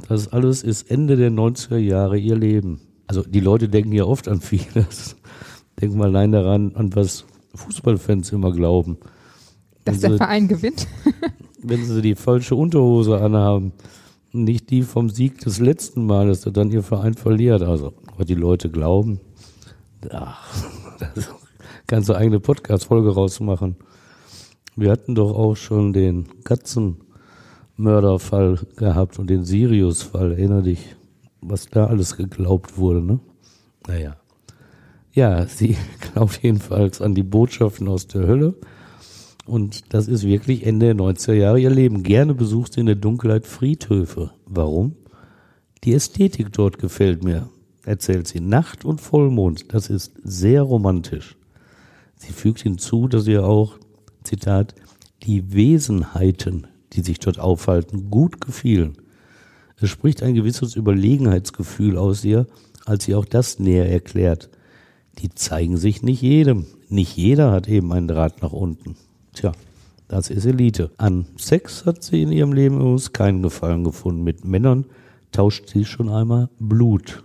[0.08, 2.82] Das alles ist Ende der 90er Jahre ihr Leben.
[3.08, 5.16] Also die Leute denken ja oft an vieles.
[5.82, 8.98] Denken mal allein daran, an was Fußballfans immer glauben.
[9.86, 10.88] Dass der Verein gewinnt?
[11.62, 13.74] wenn sie die falsche Unterhose anhaben,
[14.32, 17.62] nicht die vom Sieg des letzten Males, der dann ihr Verein verliert.
[17.62, 19.20] Also, was die Leute glauben,
[20.12, 20.54] ach,
[21.88, 23.76] kannst du eigene Podcast-Folge rausmachen.
[24.76, 30.34] Wir hatten doch auch schon den Katzenmörderfall gehabt und den Sirius-Fall.
[30.34, 30.96] Erinner dich,
[31.42, 33.20] was da alles geglaubt wurde, ne?
[33.88, 34.18] Naja.
[35.14, 35.76] Ja, sie
[36.14, 38.54] glaubt jedenfalls an die Botschaften aus der Hölle.
[39.48, 42.04] Und das ist wirklich Ende der 90er Jahre ihr Leben.
[42.04, 44.32] Gerne besucht sie in der Dunkelheit Friedhöfe.
[44.46, 44.96] Warum?
[45.84, 47.50] Die Ästhetik dort gefällt mir,
[47.88, 48.42] erzählt sie.
[48.42, 51.36] Nacht und Vollmond, das ist sehr romantisch.
[52.18, 53.78] Sie fügt hinzu, dass ihr auch
[54.24, 54.76] Zitat,
[55.24, 58.98] die Wesenheiten, die sich dort aufhalten, gut gefielen.
[59.80, 62.48] Es spricht ein gewisses Überlegenheitsgefühl aus ihr,
[62.86, 64.50] als sie auch das näher erklärt.
[65.20, 66.66] Die zeigen sich nicht jedem.
[66.90, 68.96] Nicht jeder hat eben einen Draht nach unten.
[69.34, 69.52] Tja,
[70.08, 70.92] das ist Elite.
[70.98, 74.24] An Sex hat sie in ihrem Leben übrigens keinen Gefallen gefunden.
[74.24, 74.86] Mit Männern
[75.32, 77.24] tauscht sie schon einmal Blut.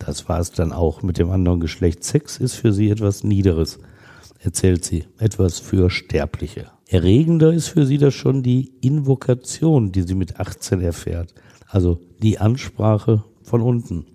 [0.00, 2.02] Das war es dann auch mit dem anderen Geschlecht.
[2.02, 3.78] Sex ist für sie etwas Niederes
[4.42, 6.70] erzählt sie, etwas für Sterbliche.
[6.88, 11.34] Erregender ist für sie das schon die Invokation, die sie mit 18 erfährt,
[11.68, 14.06] also die Ansprache von unten.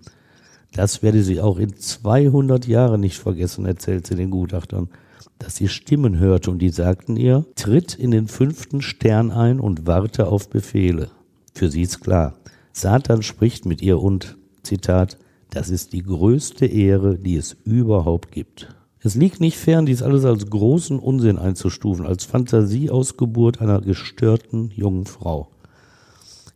[0.74, 4.90] Das werde sie auch in 200 Jahren nicht vergessen, erzählt sie den Gutachtern,
[5.38, 9.86] dass sie Stimmen hörte und die sagten ihr, tritt in den fünften Stern ein und
[9.86, 11.10] warte auf Befehle.
[11.54, 12.34] Für sie ist klar,
[12.72, 15.16] Satan spricht mit ihr und, Zitat,
[15.50, 18.68] das ist die größte Ehre, die es überhaupt gibt.
[19.00, 25.06] Es liegt nicht fern, dies alles als großen Unsinn einzustufen, als Fantasieausgeburt einer gestörten jungen
[25.06, 25.48] Frau.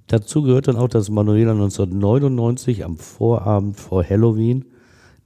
[0.09, 4.65] Dazu gehört dann auch, dass Manuela 1999 am Vorabend vor Halloween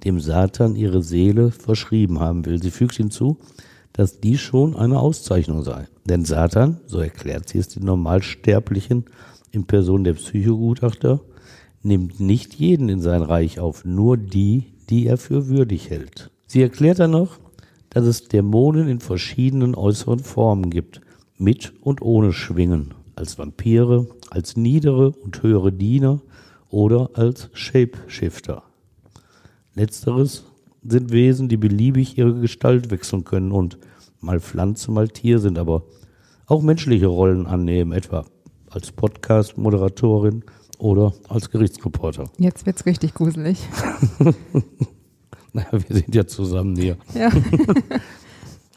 [0.05, 2.63] dem Satan ihre Seele verschrieben haben will.
[2.63, 3.39] Sie fügt hinzu,
[3.95, 5.89] dass dies schon eine Auszeichnung sei.
[6.05, 9.07] Denn Satan, so erklärt sie es den Normalsterblichen
[9.53, 11.21] in Person der Psychogutachter,
[11.85, 16.31] nimmt nicht jeden in sein Reich auf, nur die, die er für würdig hält.
[16.47, 17.39] Sie erklärt dann noch,
[17.91, 21.01] dass es Dämonen in verschiedenen äußeren Formen gibt,
[21.37, 26.21] mit und ohne Schwingen, als Vampire, als niedere und höhere Diener
[26.71, 28.63] oder als Shapeshifter.
[29.75, 30.45] Letzteres
[30.87, 33.79] sind Wesen, die beliebig ihre Gestalt wechseln können und
[34.21, 35.85] mal Pflanze, mal Tier sind, aber
[36.47, 38.25] auch menschliche Rollen annehmen, etwa
[38.71, 40.45] als Podcast-Moderatorin
[40.79, 42.31] oder als Gerichtsreporter.
[42.39, 43.59] Jetzt wird's richtig gruselig.
[45.55, 46.97] Naja, wir sind ja zusammen hier.
[47.15, 47.31] Ja.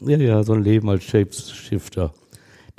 [0.06, 2.14] ja, ja, so ein Leben als Shapeshifter.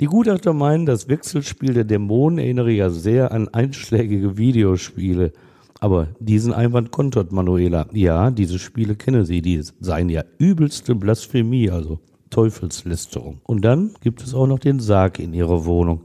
[0.00, 5.32] Die Gutachter meinen, das Wechselspiel der Dämonen erinnere ja sehr an einschlägige Videospiele.
[5.80, 7.86] Aber diesen Einwand kontert Manuela.
[7.92, 13.42] Ja, diese Spiele kenne sie, die seien ja übelste Blasphemie, also Teufelslästerung.
[13.44, 16.02] Und dann gibt es auch noch den Sarg in ihrer Wohnung.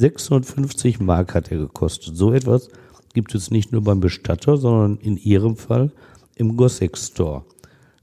[0.00, 2.16] 650 Mark hat er gekostet.
[2.16, 2.70] So etwas
[3.12, 5.92] gibt es nicht nur beim Bestatter, sondern in ihrem Fall
[6.36, 7.44] im Gosseck Store.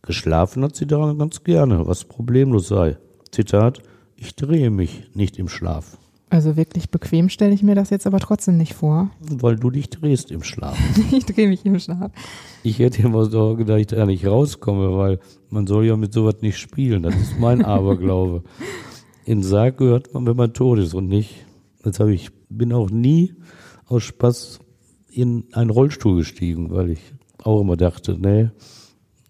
[0.03, 2.97] Geschlafen hat sie daran ganz gerne, was problemlos sei.
[3.31, 3.81] Zitat,
[4.15, 5.97] ich drehe mich nicht im Schlaf.
[6.29, 9.09] Also wirklich bequem stelle ich mir das jetzt aber trotzdem nicht vor.
[9.21, 10.77] Weil du dich drehst im Schlaf.
[11.11, 12.11] ich drehe mich im Schlaf.
[12.63, 16.13] Ich hätte immer so gedacht, dass ich da nicht rauskomme, weil man soll ja mit
[16.13, 17.03] sowas nicht spielen.
[17.03, 18.43] Das ist mein Aberglaube.
[19.25, 21.46] In Sarg gehört man, wenn man tot ist und nicht.
[21.87, 23.33] Jetzt habe ich, bin auch nie
[23.85, 24.59] aus Spaß
[25.09, 26.99] in einen Rollstuhl gestiegen, weil ich
[27.43, 28.49] auch immer dachte, nee,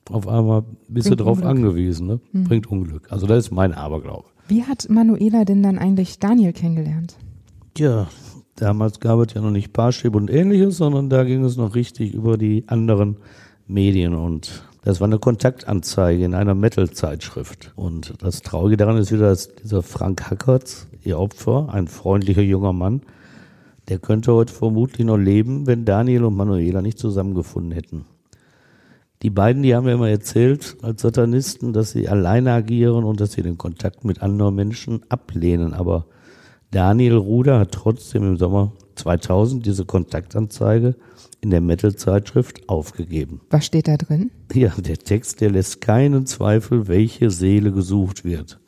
[0.10, 1.50] auf einmal bist Bringt du drauf Unglück.
[1.50, 2.20] angewiesen, ne?
[2.32, 2.44] Hm.
[2.46, 3.12] Bringt Unglück.
[3.12, 4.26] Also das ist mein Aberglaube.
[4.48, 7.16] Wie hat Manuela denn dann eigentlich Daniel kennengelernt?
[7.78, 8.08] Ja,
[8.56, 12.14] damals gab es ja noch nicht Parship und ähnliches, sondern da ging es noch richtig
[12.14, 13.18] über die anderen
[13.68, 17.74] Medien und das war eine Kontaktanzeige in einer Metal-Zeitschrift.
[17.76, 22.74] Und das Traurige daran ist wieder, dass dieser Frank Hackertz, ihr Opfer, ein freundlicher junger
[22.74, 23.02] Mann,
[23.90, 28.06] der könnte heute vermutlich noch leben, wenn Daniel und Manuela nicht zusammengefunden hätten.
[29.24, 33.32] Die beiden, die haben mir immer erzählt, als Satanisten, dass sie alleine agieren und dass
[33.32, 35.74] sie den Kontakt mit anderen Menschen ablehnen.
[35.74, 36.06] Aber
[36.70, 40.96] Daniel Ruder hat trotzdem im Sommer 2000 diese Kontaktanzeige
[41.42, 43.42] in der Metal-Zeitschrift aufgegeben.
[43.50, 44.32] Was steht da drin?
[44.54, 48.60] Ja, der Text, der lässt keinen Zweifel, welche Seele gesucht wird.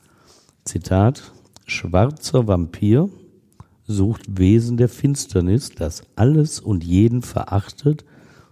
[0.63, 1.31] Zitat,
[1.69, 3.09] schwarzer Vampir,
[3.87, 8.05] sucht Wesen der Finsternis, das alles und jeden verachtet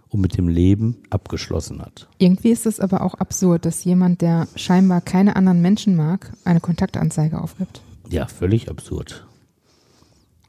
[0.08, 2.08] und mit dem Leben abgeschlossen hat.
[2.18, 6.60] Irgendwie ist es aber auch absurd, dass jemand, der scheinbar keine anderen Menschen mag, eine
[6.60, 7.82] Kontaktanzeige aufgibt.
[8.08, 9.26] Ja, völlig absurd.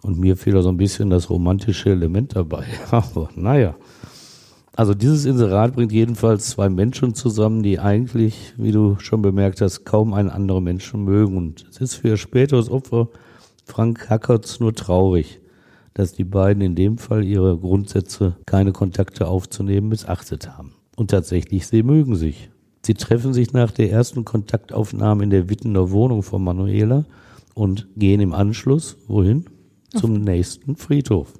[0.02, 2.66] Und mir fehlt auch so ein bisschen das romantische Element dabei.
[2.92, 3.76] Aber naja,
[4.76, 9.84] Also dieses Inserat bringt jedenfalls zwei Menschen zusammen, die eigentlich, wie du schon bemerkt hast,
[9.84, 11.38] kaum einen anderen Menschen mögen.
[11.38, 13.10] Und es ist für ihr späteres Opfer
[13.66, 15.40] Frank Hackertz nur traurig,
[15.94, 20.74] dass die beiden in dem Fall ihre Grundsätze, keine Kontakte aufzunehmen, missachtet haben.
[20.96, 22.50] Und tatsächlich, sie mögen sich.
[22.86, 27.06] Sie treffen sich nach der ersten Kontaktaufnahme in der Wittener Wohnung von Manuela
[27.54, 29.46] und gehen im Anschluss, wohin?
[29.90, 31.39] Zum nächsten Friedhof.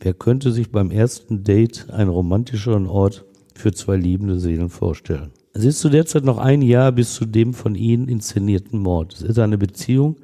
[0.00, 5.32] Wer könnte sich beim ersten Date einen romantischeren Ort für zwei liebende Seelen vorstellen?
[5.52, 9.14] Es ist zu der Zeit noch ein Jahr bis zu dem von ihnen inszenierten Mord.
[9.14, 10.16] Es ist eine Beziehung,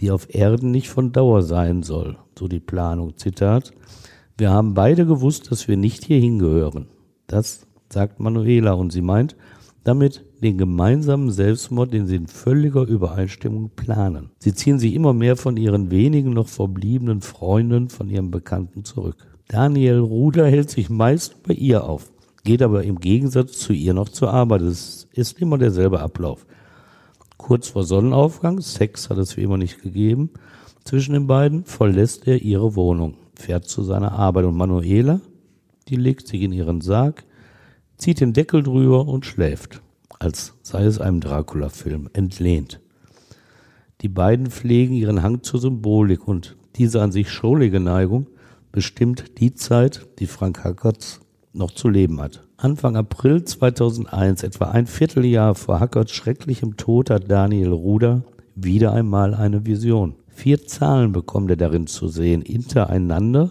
[0.00, 3.16] die auf Erden nicht von Dauer sein soll, so die Planung.
[3.16, 3.70] Zitat.
[4.36, 6.88] Wir haben beide gewusst, dass wir nicht hier hingehören.
[7.28, 9.36] Das sagt Manuela und sie meint
[9.84, 14.30] damit den gemeinsamen Selbstmord, den sie in völliger Übereinstimmung planen.
[14.38, 19.16] Sie ziehen sich immer mehr von ihren wenigen noch verbliebenen Freunden, von ihren Bekannten zurück.
[19.46, 22.10] Daniel Ruder hält sich meist bei ihr auf,
[22.42, 24.62] geht aber im Gegensatz zu ihr noch zur Arbeit.
[24.62, 26.44] Es ist immer derselbe Ablauf.
[27.36, 30.30] Kurz vor Sonnenaufgang, Sex hat es wie immer nicht gegeben,
[30.84, 35.20] zwischen den beiden verlässt er ihre Wohnung, fährt zu seiner Arbeit und Manuela,
[35.88, 37.24] die legt sich in ihren Sarg,
[37.96, 39.82] zieht den Deckel drüber und schläft,
[40.22, 42.78] als sei es einem Dracula-Film, entlehnt.
[44.02, 48.28] Die beiden pflegen ihren Hang zur Symbolik und diese an sich schrullige Neigung
[48.70, 51.20] bestimmt die Zeit, die Frank Hackertz
[51.52, 52.44] noch zu leben hat.
[52.56, 58.22] Anfang April 2001, etwa ein Vierteljahr vor Hackerts schrecklichem Tod, hat Daniel Ruder
[58.54, 60.14] wieder einmal eine Vision.
[60.28, 62.42] Vier Zahlen bekommt er darin zu sehen.
[62.42, 63.50] Hintereinander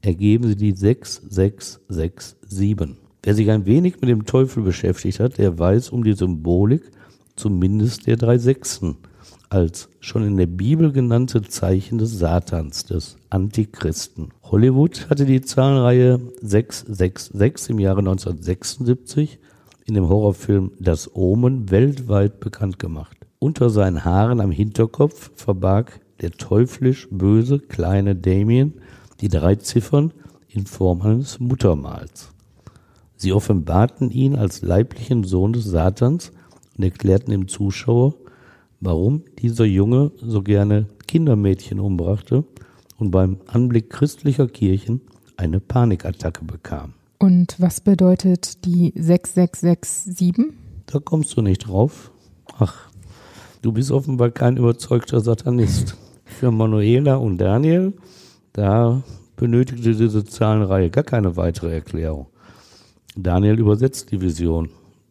[0.00, 3.01] ergeben sie die 6667.
[3.22, 6.90] Wer sich ein wenig mit dem Teufel beschäftigt hat, der weiß um die Symbolik
[7.36, 8.96] zumindest der drei Sechsen
[9.48, 14.30] als schon in der Bibel genannte Zeichen des Satans, des Antichristen.
[14.42, 19.38] Hollywood hatte die Zahlenreihe 666 im Jahre 1976
[19.84, 23.16] in dem Horrorfilm Das Omen weltweit bekannt gemacht.
[23.38, 28.74] Unter seinen Haaren am Hinterkopf verbarg der teuflisch böse kleine Damien
[29.20, 30.12] die drei Ziffern
[30.48, 32.31] in Form eines Muttermals.
[33.22, 36.32] Sie offenbarten ihn als leiblichen Sohn des Satans
[36.76, 38.16] und erklärten dem Zuschauer,
[38.80, 42.42] warum dieser Junge so gerne Kindermädchen umbrachte
[42.98, 45.02] und beim Anblick christlicher Kirchen
[45.36, 46.94] eine Panikattacke bekam.
[47.20, 50.52] Und was bedeutet die 6667?
[50.86, 52.10] Da kommst du nicht drauf.
[52.58, 52.90] Ach,
[53.62, 55.96] du bist offenbar kein überzeugter Satanist.
[56.24, 57.92] Für Manuela und Daniel,
[58.52, 59.04] da
[59.36, 62.26] benötigte diese Zahlenreihe gar keine weitere Erklärung.
[63.16, 64.70] Daniel übersetzt die Vision.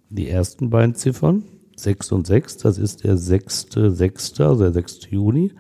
[0.09, 1.43] Die ersten beiden Ziffern,
[1.75, 5.07] 6 und 6, das ist der 6.6., also der 6.
[5.09, 5.51] Juni.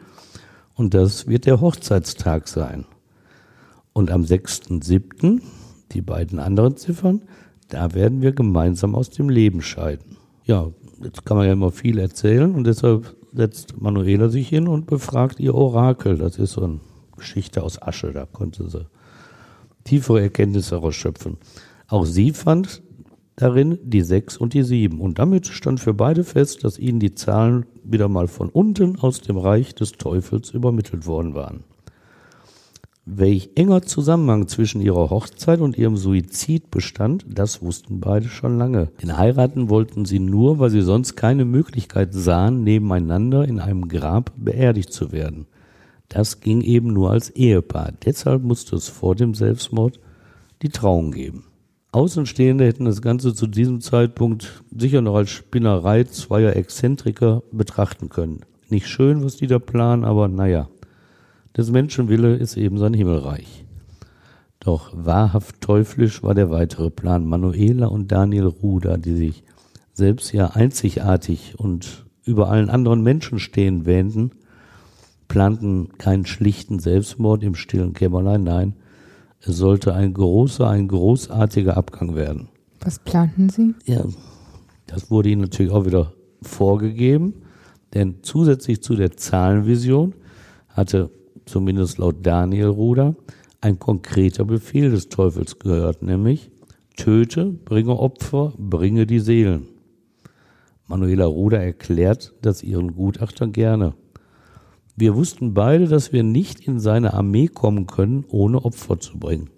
[0.75, 2.85] Und das wird der Hochzeitstag sein.
[3.93, 5.41] Und am 6.7.,
[5.91, 7.21] die beiden anderen Ziffern,
[7.69, 10.17] da werden wir gemeinsam aus dem Leben scheiden.
[10.45, 10.71] Ja,
[11.03, 15.39] jetzt kann man ja immer viel erzählen und deshalb setzt Manuela sich hin und befragt
[15.39, 16.17] ihr Orakel.
[16.17, 16.79] Das ist so eine
[17.15, 18.85] Geschichte aus Asche, da konnte sie
[19.83, 21.37] tiefere Erkenntnisse herausschöpfen.
[21.91, 22.81] Auch sie fand
[23.35, 25.01] darin die sechs und die sieben.
[25.01, 29.19] Und damit stand für beide fest, dass ihnen die Zahlen wieder mal von unten aus
[29.19, 31.65] dem Reich des Teufels übermittelt worden waren.
[33.05, 38.87] Welch enger Zusammenhang zwischen ihrer Hochzeit und ihrem Suizid bestand, das wussten beide schon lange.
[39.01, 44.31] Denn heiraten wollten sie nur, weil sie sonst keine Möglichkeit sahen, nebeneinander in einem Grab
[44.37, 45.45] beerdigt zu werden.
[46.07, 47.91] Das ging eben nur als Ehepaar.
[48.05, 49.99] Deshalb musste es vor dem Selbstmord
[50.61, 51.50] die Trauung geben.
[51.93, 58.41] Außenstehende hätten das Ganze zu diesem Zeitpunkt sicher noch als Spinnerei zweier Exzentriker betrachten können.
[58.69, 60.69] Nicht schön, was die da planen, aber naja.
[61.57, 63.65] Des Menschen Wille ist eben sein Himmelreich.
[64.61, 67.25] Doch wahrhaft teuflisch war der weitere Plan.
[67.25, 69.43] Manuela und Daniel Ruder, die sich
[69.91, 74.31] selbst ja einzigartig und über allen anderen Menschen stehen wähnten,
[75.27, 78.75] planten keinen schlichten Selbstmord im stillen Kämmerlein, nein,
[79.43, 82.49] es sollte ein großer, ein großartiger Abgang werden.
[82.79, 83.73] Was planten Sie?
[83.85, 84.03] Ja,
[84.87, 87.33] das wurde Ihnen natürlich auch wieder vorgegeben,
[87.93, 90.13] denn zusätzlich zu der Zahlenvision
[90.69, 91.11] hatte
[91.45, 93.15] zumindest laut Daniel Ruder
[93.61, 96.49] ein konkreter Befehl des Teufels gehört, nämlich
[96.95, 99.67] töte, bringe Opfer, bringe die Seelen.
[100.87, 103.93] Manuela Ruder erklärt das ihren Gutachtern gerne.
[104.95, 109.49] Wir wussten beide, dass wir nicht in seine Armee kommen können, ohne Opfer zu bringen.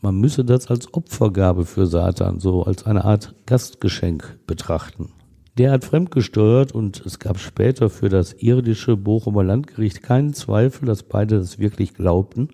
[0.00, 5.12] Man müsse das als Opfergabe für Satan, so als eine Art Gastgeschenk betrachten.
[5.56, 11.04] Der hat fremdgesteuert und es gab später für das irdische Bochumer Landgericht keinen Zweifel, dass
[11.04, 12.48] beide das wirklich glaubten,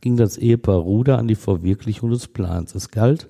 [0.00, 2.74] ging das Ehepaar Ruder an die Verwirklichung des Plans.
[2.74, 3.28] Es galt,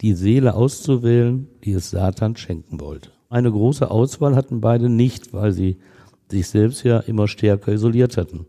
[0.00, 3.10] die Seele auszuwählen, die es Satan schenken wollte.
[3.28, 5.78] Eine große Auswahl hatten beide nicht, weil sie
[6.30, 8.46] sich selbst ja immer stärker isoliert hatten.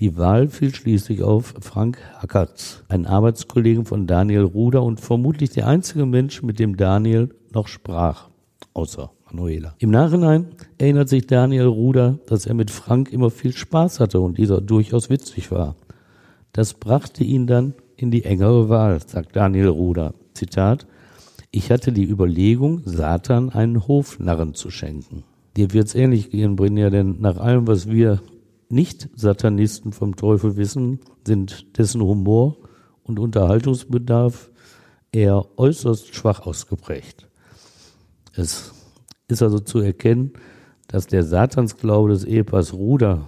[0.00, 5.68] Die Wahl fiel schließlich auf Frank Hackertz, einen Arbeitskollegen von Daniel Ruder und vermutlich der
[5.68, 8.28] einzige Mensch, mit dem Daniel noch sprach,
[8.72, 9.76] außer Manuela.
[9.78, 10.46] Im Nachhinein
[10.78, 15.10] erinnert sich Daniel Ruder, dass er mit Frank immer viel Spaß hatte und dieser durchaus
[15.10, 15.76] witzig war.
[16.52, 20.14] Das brachte ihn dann in die engere Wahl, sagt Daniel Ruder.
[20.34, 20.86] Zitat,
[21.52, 25.22] ich hatte die Überlegung, Satan einen Hofnarren zu schenken.
[25.56, 28.20] Dir wird's ähnlich gehen, Brinja, denn nach allem, was wir
[28.68, 32.56] nicht-Satanisten vom Teufel wissen, sind dessen Humor
[33.04, 34.50] und Unterhaltungsbedarf
[35.12, 37.28] eher äußerst schwach ausgeprägt.
[38.34, 38.72] Es
[39.28, 40.32] ist also zu erkennen,
[40.88, 43.26] dass der Satansglaube des Ehepaars Ruder,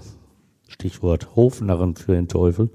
[0.66, 2.70] Stichwort Hofnarren für den Teufel,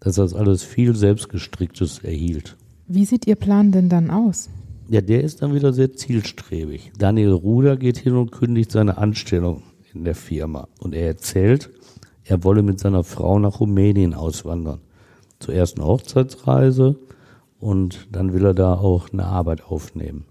[0.00, 2.56] dass das alles viel selbstgestricktes erhielt.
[2.88, 4.48] Wie sieht Ihr Plan denn dann aus?
[4.90, 6.92] Ja, der ist dann wieder sehr zielstrebig.
[6.96, 10.68] Daniel Ruder geht hin und kündigt seine Anstellung in der Firma.
[10.78, 11.68] Und er erzählt,
[12.24, 14.80] er wolle mit seiner Frau nach Rumänien auswandern.
[15.40, 16.96] Zur ersten Hochzeitsreise
[17.60, 20.24] und dann will er da auch eine Arbeit aufnehmen.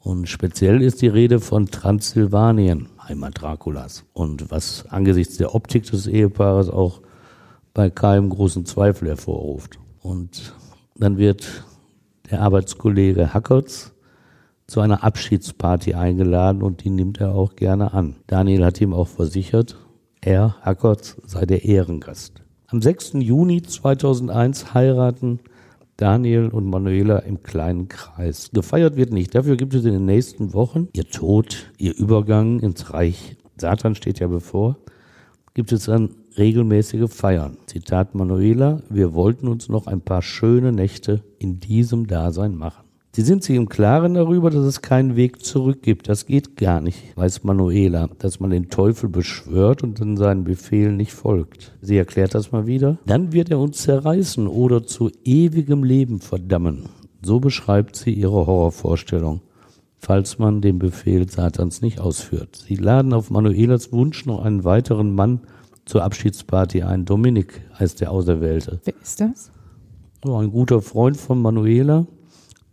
[0.00, 4.04] Und speziell ist die Rede von Transsilvanien, Heimat Draculas.
[4.12, 7.00] Und was angesichts der Optik des Ehepaares auch
[7.72, 9.78] bei keinem großen Zweifel hervorruft.
[10.02, 10.54] Und
[10.96, 11.64] dann wird
[12.32, 13.92] der Arbeitskollege Hackertz
[14.66, 18.16] zu einer Abschiedsparty eingeladen und die nimmt er auch gerne an.
[18.26, 19.76] Daniel hat ihm auch versichert,
[20.22, 22.42] er, Hackertz, sei der Ehrengast.
[22.68, 23.14] Am 6.
[23.16, 25.40] Juni 2001 heiraten
[25.98, 28.50] Daniel und Manuela im kleinen Kreis.
[28.52, 29.34] Gefeiert wird nicht.
[29.34, 33.36] Dafür gibt es in den nächsten Wochen ihr Tod, ihr Übergang ins Reich.
[33.58, 34.78] Satan steht ja bevor.
[35.52, 37.56] Gibt es dann regelmäßige Feiern.
[37.66, 42.84] Zitat Manuela, wir wollten uns noch ein paar schöne Nächte in diesem Dasein machen.
[43.14, 46.08] Sie sind sich im Klaren darüber, dass es keinen Weg zurück gibt.
[46.08, 50.96] Das geht gar nicht, weiß Manuela, dass man den Teufel beschwört und dann seinen Befehlen
[50.96, 51.76] nicht folgt.
[51.82, 52.96] Sie erklärt das mal wieder.
[53.04, 56.84] Dann wird er uns zerreißen oder zu ewigem Leben verdammen.
[57.20, 59.42] So beschreibt sie ihre Horrorvorstellung,
[59.98, 62.64] falls man den Befehl Satans nicht ausführt.
[62.66, 65.40] Sie laden auf Manuelas Wunsch noch einen weiteren Mann
[65.84, 67.04] zur Abschiedsparty ein.
[67.04, 68.80] Dominik heißt der Auserwählte.
[68.84, 69.50] Wer ist das?
[70.24, 72.06] So, ein guter Freund von Manuela,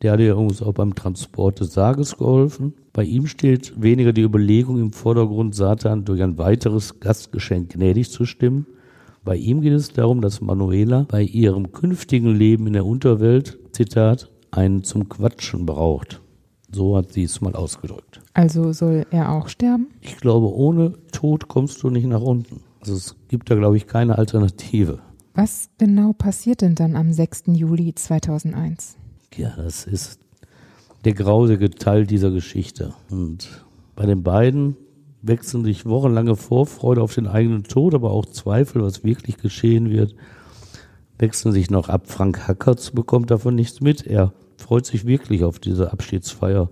[0.01, 2.73] der hat ja übrigens auch beim Transport des Sarges geholfen.
[2.93, 8.25] Bei ihm steht weniger die Überlegung im Vordergrund, Satan durch ein weiteres Gastgeschenk gnädig zu
[8.25, 8.65] stimmen.
[9.25, 14.29] Bei ihm geht es darum, dass Manuela bei ihrem künftigen Leben in der Unterwelt, Zitat,
[14.51, 16.21] einen zum Quatschen braucht.
[16.71, 18.21] So hat sie es mal ausgedrückt.
[18.33, 19.87] Also soll er auch sterben?
[20.01, 22.61] Ich glaube, ohne Tod kommst du nicht nach unten.
[22.79, 24.99] Also es gibt da, glaube ich, keine Alternative.
[25.33, 27.43] Was genau passiert denn dann am 6.
[27.47, 28.97] Juli 2001?
[29.35, 30.19] Ja, das ist
[31.05, 32.93] der grausige Teil dieser Geschichte.
[33.09, 33.47] Und
[33.95, 34.75] bei den beiden
[35.21, 40.15] wechseln sich wochenlange Vorfreude auf den eigenen Tod, aber auch Zweifel, was wirklich geschehen wird,
[41.17, 42.03] wechseln sich noch ab.
[42.07, 44.05] Frank Hackertz bekommt davon nichts mit.
[44.05, 46.69] Er freut sich wirklich auf diese Abschiedsfeier.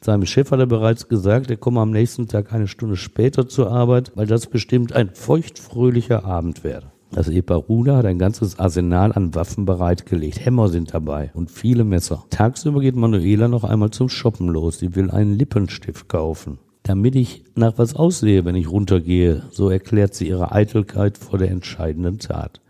[0.00, 3.70] Seinem Chef hat er bereits gesagt, er komme am nächsten Tag eine Stunde später zur
[3.70, 6.92] Arbeit, weil das bestimmt ein feuchtfröhlicher Abend werde.
[7.10, 10.44] Das Ehepaar Ruda hat ein ganzes Arsenal an Waffen bereitgelegt.
[10.44, 12.24] Hämmer sind dabei und viele Messer.
[12.30, 14.78] Tagsüber geht Manuela noch einmal zum Shoppen los.
[14.78, 16.58] Sie will einen Lippenstift kaufen.
[16.82, 21.50] Damit ich nach was aussehe, wenn ich runtergehe, so erklärt sie ihre Eitelkeit vor der
[21.50, 22.60] entscheidenden Tat.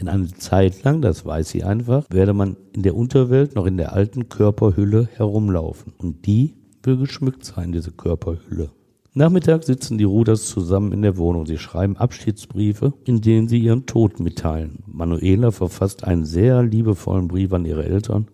[0.00, 3.76] Denn eine Zeit lang, das weiß sie einfach, werde man in der Unterwelt noch in
[3.76, 5.92] der alten Körperhülle herumlaufen.
[5.98, 8.70] Und die will geschmückt sein, diese Körperhülle.
[9.14, 11.44] Nachmittag sitzen die Ruders zusammen in der Wohnung.
[11.44, 14.78] Sie schreiben Abschiedsbriefe, in denen sie ihren Tod mitteilen.
[14.86, 18.28] Manuela verfasst einen sehr liebevollen Brief an ihre Eltern,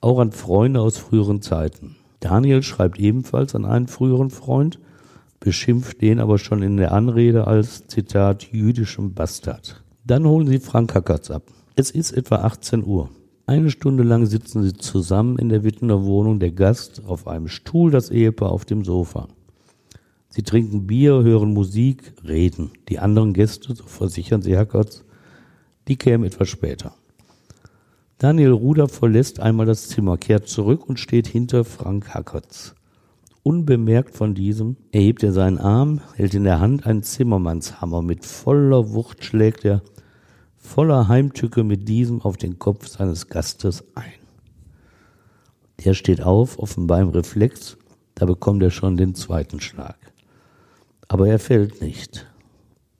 [0.00, 1.96] auch an Freunde aus früheren Zeiten.
[2.20, 4.78] Daniel schreibt ebenfalls an einen früheren Freund,
[5.40, 9.82] beschimpft den aber schon in der Anrede als Zitat jüdischem Bastard.
[10.08, 11.42] Dann holen sie Frank Hackertz ab.
[11.76, 13.10] Es ist etwa 18 Uhr.
[13.44, 17.90] Eine Stunde lang sitzen sie zusammen in der Wittener Wohnung, der Gast auf einem Stuhl,
[17.90, 19.28] das Ehepaar auf dem Sofa.
[20.30, 22.70] Sie trinken Bier, hören Musik, reden.
[22.88, 25.04] Die anderen Gäste, so versichern sie Hackertz,
[25.88, 26.94] die kämen etwas später.
[28.16, 32.74] Daniel Ruder verlässt einmal das Zimmer, kehrt zurück und steht hinter Frank Hackertz.
[33.42, 38.00] Unbemerkt von diesem erhebt er seinen Arm, hält in der Hand einen Zimmermannshammer.
[38.00, 39.82] Mit voller Wucht schlägt er
[40.68, 44.12] voller Heimtücke mit diesem auf den Kopf seines Gastes ein.
[45.84, 47.78] Der steht auf, offenbar im Reflex,
[48.14, 49.96] da bekommt er schon den zweiten Schlag.
[51.08, 52.26] Aber er fällt nicht.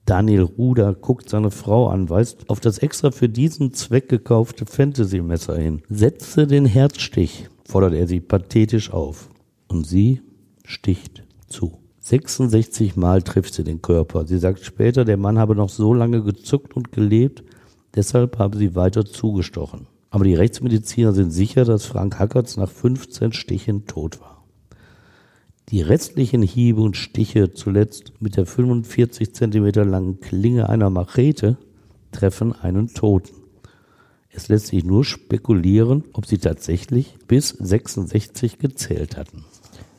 [0.07, 5.59] Daniel Ruder guckt seine Frau an, weist auf das extra für diesen Zweck gekaufte Fantasy-Messer
[5.59, 5.83] hin.
[5.91, 9.29] Setze den Herzstich, fordert er sie pathetisch auf.
[9.67, 10.23] Und sie
[10.65, 11.79] sticht zu.
[12.01, 14.27] 66 Mal trifft sie den Körper.
[14.27, 17.43] Sie sagt später, der Mann habe noch so lange gezuckt und gelebt,
[17.99, 19.89] deshalb habe sie weiter zugestochen.
[20.11, 24.45] Aber die Rechtsmediziner sind sicher, dass Frank Hackertz nach 15 Stichen tot war.
[25.69, 31.59] Die restlichen Hiebe und Stiche, zuletzt mit der 45 Zentimeter langen Klinge einer Machete,
[32.11, 33.35] treffen einen Toten.
[34.31, 39.45] Es lässt sich nur spekulieren, ob sie tatsächlich bis 66 gezählt hatten.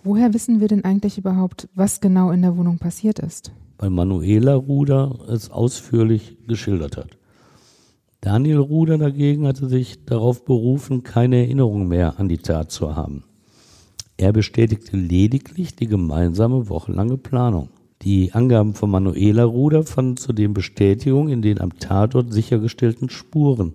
[0.04, 3.52] Woher wissen wir denn eigentlich überhaupt, was genau in der Wohnung passiert ist?
[3.78, 7.19] Weil Manuela Ruder es ausführlich geschildert hat.
[8.22, 13.24] Daniel Ruder dagegen hatte sich darauf berufen, keine Erinnerung mehr an die Tat zu haben.
[14.18, 17.70] Er bestätigte lediglich die gemeinsame wochenlange Planung.
[18.02, 23.74] Die Angaben von Manuela Ruder fanden zudem Bestätigung in den am Tatort sichergestellten Spuren.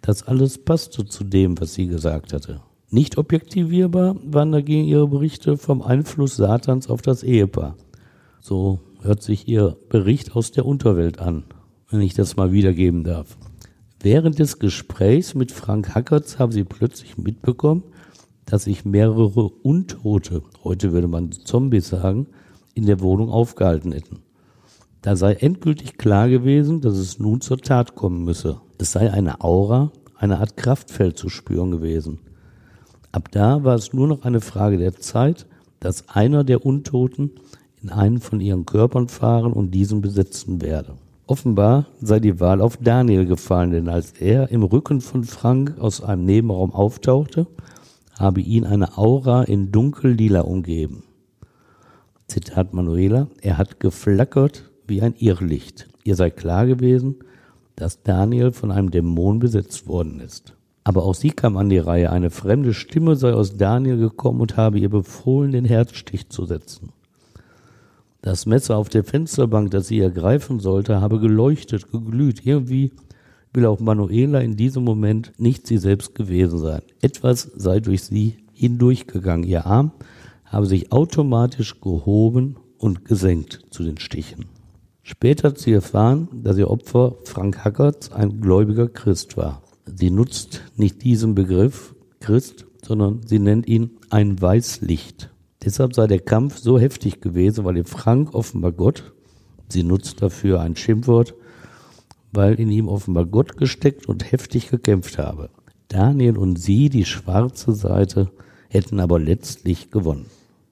[0.00, 2.60] Das alles passte zu dem, was sie gesagt hatte.
[2.90, 7.76] Nicht objektivierbar waren dagegen ihre Berichte vom Einfluss Satans auf das Ehepaar.
[8.40, 11.44] So hört sich ihr Bericht aus der Unterwelt an,
[11.88, 13.36] wenn ich das mal wiedergeben darf.
[14.02, 17.82] Während des Gesprächs mit Frank Hackertz haben sie plötzlich mitbekommen,
[18.46, 22.26] dass sich mehrere Untote, heute würde man Zombies sagen,
[22.72, 24.20] in der Wohnung aufgehalten hätten.
[25.02, 28.62] Da sei endgültig klar gewesen, dass es nun zur Tat kommen müsse.
[28.78, 32.20] Es sei eine Aura, eine Art Kraftfeld zu spüren gewesen.
[33.12, 35.46] Ab da war es nur noch eine Frage der Zeit,
[35.78, 37.32] dass einer der Untoten
[37.82, 40.94] in einen von ihren Körpern fahren und diesen besetzen werde.
[41.30, 46.02] Offenbar sei die Wahl auf Daniel gefallen, denn als er im Rücken von Frank aus
[46.02, 47.46] einem Nebenraum auftauchte,
[48.18, 51.04] habe ihn eine Aura in dunkel-lila umgeben.
[52.26, 55.88] Zitat Manuela, er hat geflackert wie ein Irrlicht.
[56.02, 57.20] Ihr sei klar gewesen,
[57.76, 60.56] dass Daniel von einem Dämon besetzt worden ist.
[60.82, 62.10] Aber auch sie kam an die Reihe.
[62.10, 66.90] Eine fremde Stimme sei aus Daniel gekommen und habe ihr befohlen, den Herzstich zu setzen.
[68.22, 72.44] Das Messer auf der Fensterbank, das sie ergreifen sollte, habe geleuchtet, geglüht.
[72.44, 72.92] Irgendwie
[73.52, 76.82] will auch Manuela in diesem Moment nicht sie selbst gewesen sein.
[77.00, 79.48] Etwas sei durch sie hindurchgegangen.
[79.48, 79.92] Ihr Arm
[80.44, 84.46] habe sich automatisch gehoben und gesenkt zu den Stichen.
[85.02, 89.62] Später hat sie erfahren, dass ihr Opfer Frank Hackertz ein gläubiger Christ war.
[89.86, 95.30] Sie nutzt nicht diesen Begriff Christ, sondern sie nennt ihn ein Weißlicht.
[95.64, 99.12] Deshalb sei der Kampf so heftig gewesen, weil ihr Frank offenbar Gott,
[99.68, 101.34] sie nutzt dafür ein Schimpfwort,
[102.32, 105.50] weil in ihm offenbar Gott gesteckt und heftig gekämpft habe.
[105.88, 108.30] Daniel und sie, die schwarze Seite,
[108.68, 110.26] hätten aber letztlich gewonnen.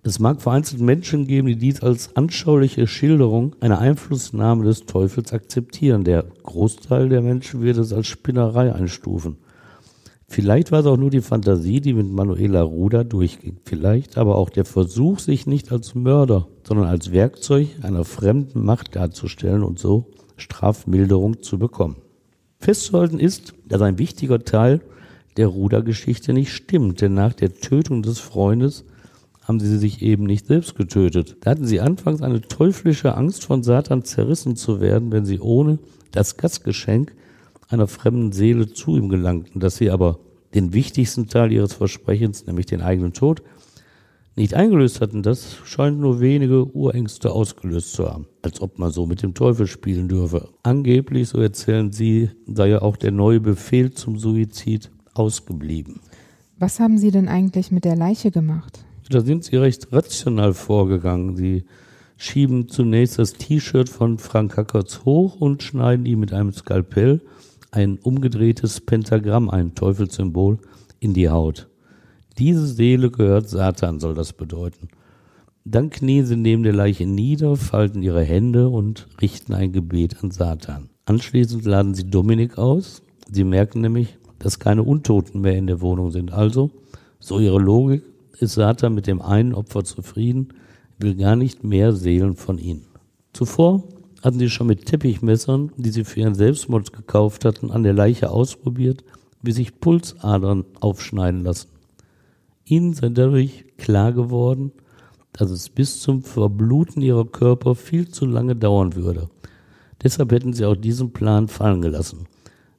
[0.05, 6.05] Es mag vereinzelt Menschen geben, die dies als anschauliche Schilderung einer Einflussnahme des Teufels akzeptieren.
[6.05, 9.37] Der Großteil der Menschen wird es als Spinnerei einstufen.
[10.31, 13.57] Vielleicht war es auch nur die Fantasie, die mit Manuela Ruder durchging.
[13.65, 18.95] Vielleicht aber auch der Versuch, sich nicht als Mörder, sondern als Werkzeug einer fremden Macht
[18.95, 20.07] darzustellen und so
[20.37, 21.97] Strafmilderung zu bekommen.
[22.59, 24.83] Festzuhalten ist, dass ein wichtiger Teil
[25.39, 28.85] der Rudergeschichte nicht stimmt, denn nach der Tötung des Freundes
[29.43, 31.39] haben sie sich eben nicht selbst getötet.
[31.41, 35.79] Da hatten sie anfangs eine teuflische Angst von Satan zerrissen zu werden, wenn sie ohne
[36.13, 37.15] das Gastgeschenk
[37.69, 40.19] einer fremden Seele zu ihm gelangten, dass sie aber
[40.55, 43.43] den wichtigsten Teil ihres Versprechens, nämlich den eigenen Tod,
[44.37, 49.05] nicht eingelöst hatten, das scheint nur wenige Urängste ausgelöst zu haben, als ob man so
[49.05, 50.49] mit dem Teufel spielen dürfe.
[50.63, 56.01] Angeblich, so erzählen sie, sei ja auch der neue Befehl zum Suizid ausgeblieben.
[56.57, 58.85] Was haben Sie denn eigentlich mit der Leiche gemacht?
[59.11, 61.37] Da sind sie recht rational vorgegangen.
[61.37, 61.65] Sie
[62.17, 67.23] schieben zunächst das T-Shirt von Frank Hackertz hoch und schneiden ihm mit einem Skalpell
[67.71, 70.59] ein umgedrehtes Pentagramm, ein Teufelssymbol,
[71.01, 71.69] in die Haut.
[72.39, 74.89] Diese Seele gehört Satan, soll das bedeuten.
[75.65, 80.31] Dann knien sie neben der Leiche nieder, falten ihre Hände und richten ein Gebet an
[80.31, 80.89] Satan.
[81.05, 83.03] Anschließend laden sie Dominik aus.
[83.31, 86.33] Sie merken nämlich, dass keine Untoten mehr in der Wohnung sind.
[86.33, 86.71] Also,
[87.19, 88.03] so ihre Logik,
[88.41, 90.55] ist Satan mit dem einen Opfer zufrieden,
[90.99, 92.87] will gar nicht mehr Seelen von ihnen.
[93.33, 93.85] Zuvor
[94.23, 98.31] hatten sie schon mit Teppichmessern, die sie für ihren Selbstmord gekauft hatten, an der Leiche
[98.31, 99.05] ausprobiert,
[99.43, 101.69] wie sich Pulsadern aufschneiden lassen.
[102.65, 104.73] Ihnen sei dadurch klar geworden,
[105.33, 109.29] dass es bis zum Verbluten ihrer Körper viel zu lange dauern würde.
[110.03, 112.27] Deshalb hätten sie auch diesen Plan fallen gelassen.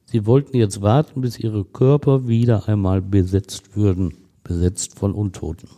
[0.04, 5.68] Sie wollten jetzt warten, bis ihre Körper wieder einmal besetzt würden, besetzt von Untoten.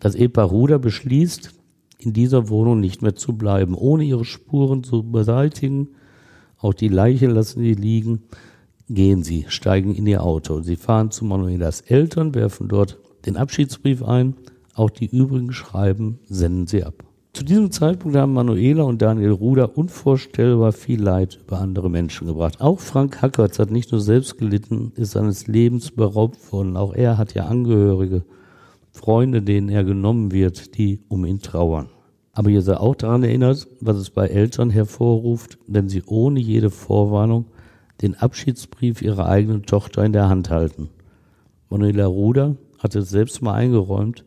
[0.00, 1.52] Das Ehepaar Ruder beschließt,
[1.98, 5.88] in dieser Wohnung nicht mehr zu bleiben, ohne ihre Spuren zu beseitigen.
[6.58, 8.22] Auch die Leiche lassen sie liegen.
[8.88, 10.60] Gehen sie, steigen in ihr Auto.
[10.60, 14.36] Sie fahren zu Manuelas Eltern, werfen dort den Abschiedsbrief ein.
[14.74, 17.06] Auch die übrigen Schreiben senden sie ab.
[17.36, 22.62] Zu diesem Zeitpunkt haben Manuela und Daniel Ruder unvorstellbar viel Leid über andere Menschen gebracht.
[22.62, 26.78] Auch Frank Hackertz hat nicht nur selbst gelitten, ist seines Lebens beraubt worden.
[26.78, 28.24] Auch er hat ja Angehörige,
[28.96, 31.90] Freunde, denen er genommen wird, die um ihn trauern.
[32.32, 36.70] Aber ihr seid auch daran erinnert, was es bei Eltern hervorruft, wenn sie ohne jede
[36.70, 37.46] Vorwarnung
[38.02, 40.88] den Abschiedsbrief ihrer eigenen Tochter in der Hand halten.
[41.70, 44.24] Manuela Ruder hatte es selbst mal eingeräumt,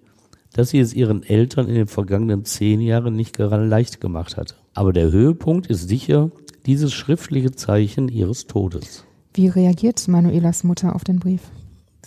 [0.54, 4.56] dass sie es ihren Eltern in den vergangenen zehn Jahren nicht gerade leicht gemacht hatte.
[4.74, 6.32] Aber der Höhepunkt ist sicher
[6.66, 9.06] dieses schriftliche Zeichen ihres Todes.
[9.34, 11.42] Wie reagiert Manuelas Mutter auf den Brief?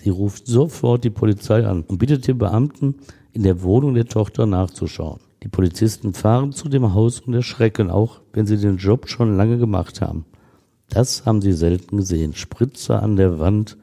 [0.03, 2.96] Sie ruft sofort die Polizei an und bittet die Beamten,
[3.32, 5.20] in der Wohnung der Tochter nachzuschauen.
[5.42, 9.59] Die Polizisten fahren zu dem Haus und erschrecken auch, wenn sie den Job schon lange
[9.59, 10.24] gemacht haben.
[10.88, 12.34] Das haben sie selten gesehen.
[12.34, 13.76] Spritzer an der Wand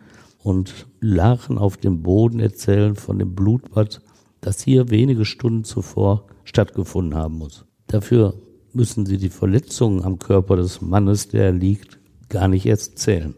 [0.43, 4.01] und Lachen auf dem Boden erzählen von dem Blutbad,
[4.41, 7.65] das hier wenige Stunden zuvor stattgefunden haben muss.
[7.87, 8.33] Dafür
[8.73, 13.35] müssen sie die Verletzungen am Körper des Mannes, der er liegt, gar nicht erst zählen.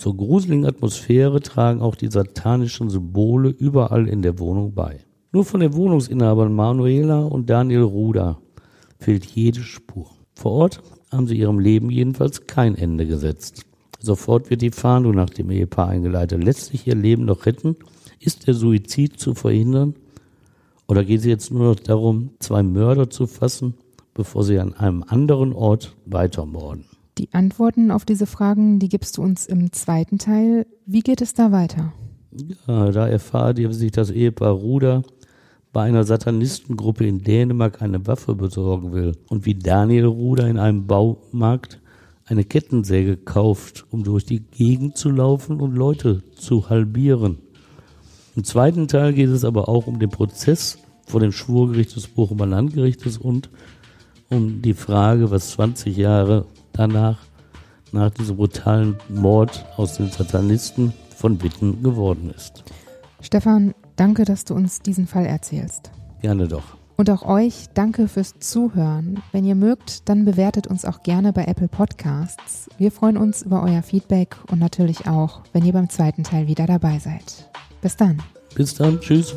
[0.00, 5.00] Zur gruseligen Atmosphäre tragen auch die satanischen Symbole überall in der Wohnung bei.
[5.30, 8.40] Nur von den Wohnungsinhabern Manuela und Daniel Ruder
[8.98, 10.06] fehlt jede Spur.
[10.34, 10.82] Vor Ort
[11.12, 13.66] haben sie ihrem Leben jedenfalls kein Ende gesetzt.
[13.98, 16.42] Sofort wird die Fahndung nach dem Ehepaar eingeleitet.
[16.42, 17.76] Lässt sich ihr Leben noch retten?
[18.20, 19.96] Ist der Suizid zu verhindern?
[20.88, 23.74] Oder geht es jetzt nur noch darum, zwei Mörder zu fassen,
[24.14, 26.86] bevor sie an einem anderen Ort weitermorden?
[27.20, 30.66] Die Antworten auf diese Fragen, die gibst du uns im zweiten Teil.
[30.86, 31.92] Wie geht es da weiter?
[32.66, 35.02] Ja, da erfahrt ihr, wie sich das Ehepaar Ruder
[35.70, 40.86] bei einer Satanistengruppe in Dänemark eine Waffe besorgen will und wie Daniel Ruder in einem
[40.86, 41.82] Baumarkt
[42.24, 47.36] eine Kettensäge kauft, um durch die Gegend zu laufen und Leute zu halbieren.
[48.34, 52.46] Im zweiten Teil geht es aber auch um den Prozess vor dem Schwurgericht des Bochumer
[52.46, 53.50] Landgerichtes und
[54.30, 56.46] um die Frage, was 20 Jahre
[56.80, 57.18] danach,
[57.92, 62.64] nach diesem brutalen Mord aus den Satanisten von Witten geworden ist.
[63.20, 65.90] Stefan, danke, dass du uns diesen Fall erzählst.
[66.22, 66.62] Gerne doch.
[66.96, 69.22] Und auch euch danke fürs Zuhören.
[69.32, 72.68] Wenn ihr mögt, dann bewertet uns auch gerne bei Apple Podcasts.
[72.78, 76.66] Wir freuen uns über euer Feedback und natürlich auch, wenn ihr beim zweiten Teil wieder
[76.66, 77.50] dabei seid.
[77.80, 78.22] Bis dann.
[78.54, 79.00] Bis dann.
[79.00, 79.34] Tschüss.